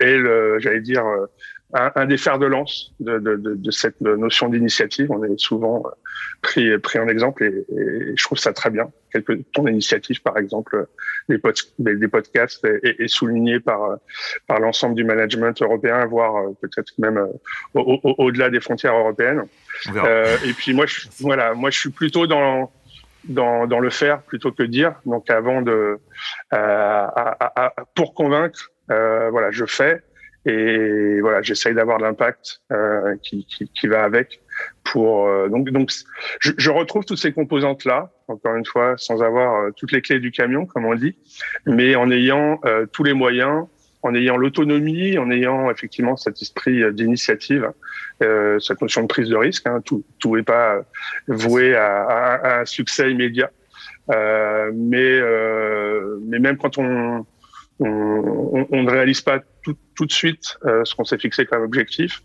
est, 0.00 0.18
j'allais 0.60 0.82
dire, 0.82 1.02
un, 1.74 1.92
un, 1.94 2.06
des 2.06 2.16
fers 2.16 2.38
de 2.38 2.46
lance 2.46 2.92
de, 3.00 3.18
de, 3.18 3.36
de, 3.36 3.54
de 3.54 3.70
cette 3.70 4.00
notion 4.00 4.48
d'initiative. 4.48 5.10
On 5.10 5.22
est 5.24 5.38
souvent 5.38 5.82
euh, 5.86 5.90
pris, 6.42 6.78
pris 6.78 6.98
en 6.98 7.08
exemple 7.08 7.44
et, 7.44 7.48
et, 7.48 8.12
je 8.16 8.24
trouve 8.24 8.38
ça 8.38 8.52
très 8.52 8.70
bien. 8.70 8.90
Quelque, 9.12 9.32
ton 9.52 9.66
initiative, 9.66 10.22
par 10.22 10.38
exemple, 10.38 10.86
des, 11.28 11.38
pod, 11.38 11.54
des, 11.78 12.08
podcasts 12.08 12.64
est, 12.64 13.00
est, 13.00 13.08
souligné 13.08 13.60
par, 13.60 13.96
par 14.46 14.60
l'ensemble 14.60 14.94
du 14.94 15.04
management 15.04 15.60
européen, 15.62 16.06
voire 16.06 16.36
euh, 16.36 16.56
peut-être 16.60 16.92
même 16.98 17.18
euh, 17.18 17.26
au-delà 17.74 18.46
au, 18.46 18.50
des 18.50 18.60
frontières 18.60 18.94
européennes. 18.94 19.44
Euh, 19.94 20.36
et 20.46 20.52
puis 20.52 20.74
moi, 20.74 20.86
je, 20.86 21.08
voilà, 21.20 21.54
moi, 21.54 21.70
je 21.70 21.78
suis 21.78 21.90
plutôt 21.90 22.26
dans 22.26 22.70
dans, 23.24 23.66
dans 23.66 23.80
le 23.80 23.90
faire 23.90 24.22
plutôt 24.22 24.52
que 24.52 24.62
dire. 24.62 24.94
Donc 25.04 25.30
avant 25.30 25.62
de 25.62 25.70
euh, 25.72 25.98
à, 26.52 27.62
à, 27.64 27.74
pour 27.94 28.14
convaincre, 28.14 28.70
euh, 28.90 29.30
voilà, 29.30 29.50
je 29.50 29.64
fais 29.66 30.02
et 30.46 31.20
voilà, 31.20 31.42
j'essaye 31.42 31.74
d'avoir 31.74 31.98
l'impact 31.98 32.62
euh, 32.72 33.14
qui, 33.22 33.44
qui, 33.44 33.68
qui, 33.68 33.86
va 33.86 34.04
avec. 34.04 34.40
Pour 34.84 35.26
euh, 35.28 35.48
donc 35.48 35.68
donc 35.70 35.90
je, 36.40 36.52
je, 36.56 36.70
retrouve 36.70 37.04
toutes 37.04 37.18
ces 37.18 37.32
composantes 37.32 37.84
là, 37.84 38.10
encore 38.26 38.56
une 38.56 38.64
fois, 38.64 38.94
sans 38.96 39.22
avoir 39.22 39.54
euh, 39.56 39.70
toutes 39.76 39.92
les 39.92 40.00
clés 40.00 40.18
du 40.18 40.30
camion, 40.30 40.64
comme 40.64 40.86
on 40.86 40.94
dit, 40.94 41.18
mais 41.66 41.94
en 41.94 42.10
ayant 42.10 42.58
euh, 42.64 42.86
tous 42.86 43.04
les 43.04 43.12
moyens, 43.12 43.66
en 44.02 44.14
ayant 44.14 44.38
l'autonomie, 44.38 45.18
en 45.18 45.30
ayant 45.30 45.70
effectivement 45.70 46.16
cet 46.16 46.40
esprit 46.40 46.90
d'initiative, 46.94 47.70
cette 48.20 48.80
notion 48.80 49.02
de 49.02 49.06
prise 49.08 49.28
de 49.28 49.36
risque. 49.36 49.66
Hein, 49.66 49.82
tout 49.84 50.04
tout 50.18 50.38
est 50.38 50.42
pas 50.42 50.80
voué 51.28 51.74
à, 51.74 52.02
à, 52.04 52.34
à 52.34 52.60
un 52.60 52.64
succès 52.64 53.10
immédiat, 53.10 53.50
mais 54.08 55.20
mais 56.22 56.38
même 56.38 56.56
quand 56.56 56.78
on 56.78 57.26
on, 57.80 58.66
on, 58.70 58.82
ne 58.82 58.90
réalise 58.90 59.20
pas 59.22 59.40
tout, 59.62 59.76
tout 59.96 60.06
de 60.06 60.12
suite 60.12 60.58
euh, 60.64 60.84
ce 60.84 60.94
qu'on 60.94 61.04
s'est 61.04 61.18
fixé 61.18 61.46
comme 61.46 61.62
objectif, 61.62 62.22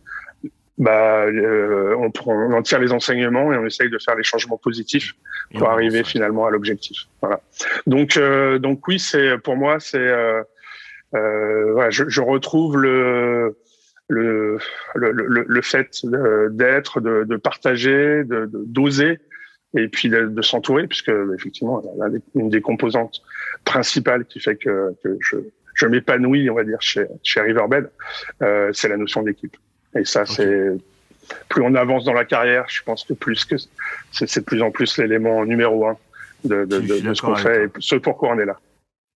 bah, 0.78 1.24
euh, 1.26 1.96
on, 1.98 2.12
on, 2.26 2.54
en 2.54 2.62
tire 2.62 2.80
les 2.80 2.92
enseignements 2.92 3.54
et 3.54 3.58
on 3.58 3.66
essaye 3.66 3.90
de 3.90 3.98
faire 3.98 4.16
les 4.16 4.24
changements 4.24 4.58
positifs 4.58 5.14
pour 5.54 5.70
arriver 5.70 6.04
finalement 6.04 6.46
à 6.46 6.50
l'objectif. 6.50 7.08
Voilà. 7.22 7.40
Donc, 7.88 8.18
euh, 8.18 8.60
donc 8.60 8.86
oui, 8.88 9.00
c'est 9.00 9.38
pour 9.38 9.56
moi, 9.56 9.80
c'est 9.80 9.98
euh, 9.98 10.44
voilà, 11.14 11.90
je, 11.92 12.10
je, 12.10 12.20
retrouve 12.20 12.78
le 12.78 13.58
le, 14.08 14.60
le, 14.96 15.12
le, 15.12 15.46
le 15.48 15.62
fait 15.62 16.02
d'être, 16.52 17.00
de, 17.00 17.24
de, 17.24 17.38
partager, 17.38 18.24
de 18.24 18.50
d'oser 18.52 19.20
et 19.76 19.88
puis 19.88 20.10
de, 20.10 20.28
de 20.28 20.42
s'entourer, 20.42 20.88
puisque 20.88 21.12
effectivement, 21.36 21.82
une 22.36 22.50
des 22.50 22.62
composantes 22.62 23.22
principales 23.64 24.26
qui 24.26 24.40
fait 24.40 24.56
que, 24.56 24.96
que 25.04 25.18
je, 25.22 25.38
je 25.74 25.86
m'épanouis, 25.86 26.50
on 26.50 26.56
va 26.56 26.64
dire, 26.64 26.82
chez, 26.82 27.06
chez 27.24 27.42
Riverbed, 27.42 27.90
euh, 28.42 28.72
c'est 28.74 28.88
la 28.88 28.98
notion 28.98 29.24
d'équipe. 29.24 29.56
Et 29.96 30.06
ça, 30.06 30.26
c'est 30.26 30.72
plus 31.50 31.64
on 31.64 31.74
avance 31.76 32.06
dans 32.06 32.14
la 32.14 32.26
carrière, 32.26 32.66
je 32.68 32.84
pense 32.84 33.04
que 33.04 33.14
plus 33.14 33.46
que 33.46 33.56
c'est 34.12 34.40
de 34.40 34.46
plus 34.46 34.62
en 34.62 34.72
plus 34.72 34.98
l'élément 34.98 35.44
numéro 35.46 35.88
un 35.88 35.98
de, 36.44 36.66
de, 36.66 36.80
de, 36.80 37.00
de 37.00 37.14
ce 37.14 37.22
qu'on 37.22 37.36
fait 37.36 37.66
et 37.66 37.70
ce 37.80 37.96
pourquoi 37.96 38.30
on 38.30 38.40
est 38.40 38.46
là. 38.46 38.60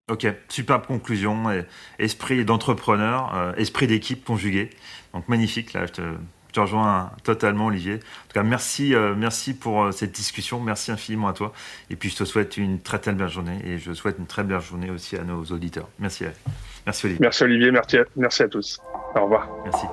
Ok, 0.08 0.24
superbe 0.48 0.86
conclusion. 0.86 1.64
Esprit 1.98 2.44
d'entrepreneur, 2.44 3.34
euh, 3.34 3.52
esprit 3.54 3.88
d'équipe 3.88 4.24
conjugué. 4.24 4.70
Donc 5.12 5.26
magnifique, 5.28 5.72
là, 5.72 5.86
je 5.86 5.92
te, 5.92 6.02
te 6.56 6.60
rejoins 6.60 7.10
totalement, 7.22 7.66
Olivier. 7.66 7.94
En 7.94 8.28
tout 8.28 8.34
cas, 8.34 8.42
merci, 8.42 8.94
euh, 8.94 9.14
merci 9.16 9.54
pour 9.54 9.84
euh, 9.84 9.92
cette 9.92 10.12
discussion. 10.12 10.58
Merci 10.58 10.90
infiniment 10.90 11.28
à 11.28 11.32
toi. 11.32 11.52
Et 11.90 11.96
puis, 11.96 12.10
je 12.10 12.16
te 12.16 12.24
souhaite 12.24 12.56
une 12.56 12.80
très 12.80 12.98
très 12.98 13.12
belle 13.12 13.28
journée. 13.28 13.58
Et 13.64 13.78
je 13.78 13.92
souhaite 13.92 14.16
une 14.18 14.26
très 14.26 14.42
belle 14.42 14.60
journée 14.60 14.90
aussi 14.90 15.16
à 15.16 15.24
nos 15.24 15.44
auditeurs. 15.44 15.88
Merci. 15.98 16.24
Merci, 16.86 17.06
Olivier. 17.06 17.20
Merci, 17.20 17.44
Olivier. 17.44 17.70
Merci 17.70 17.98
à, 17.98 18.04
merci 18.16 18.42
à 18.42 18.48
tous. 18.48 18.80
Au 19.14 19.24
revoir. 19.24 19.48
Merci. 19.64 19.86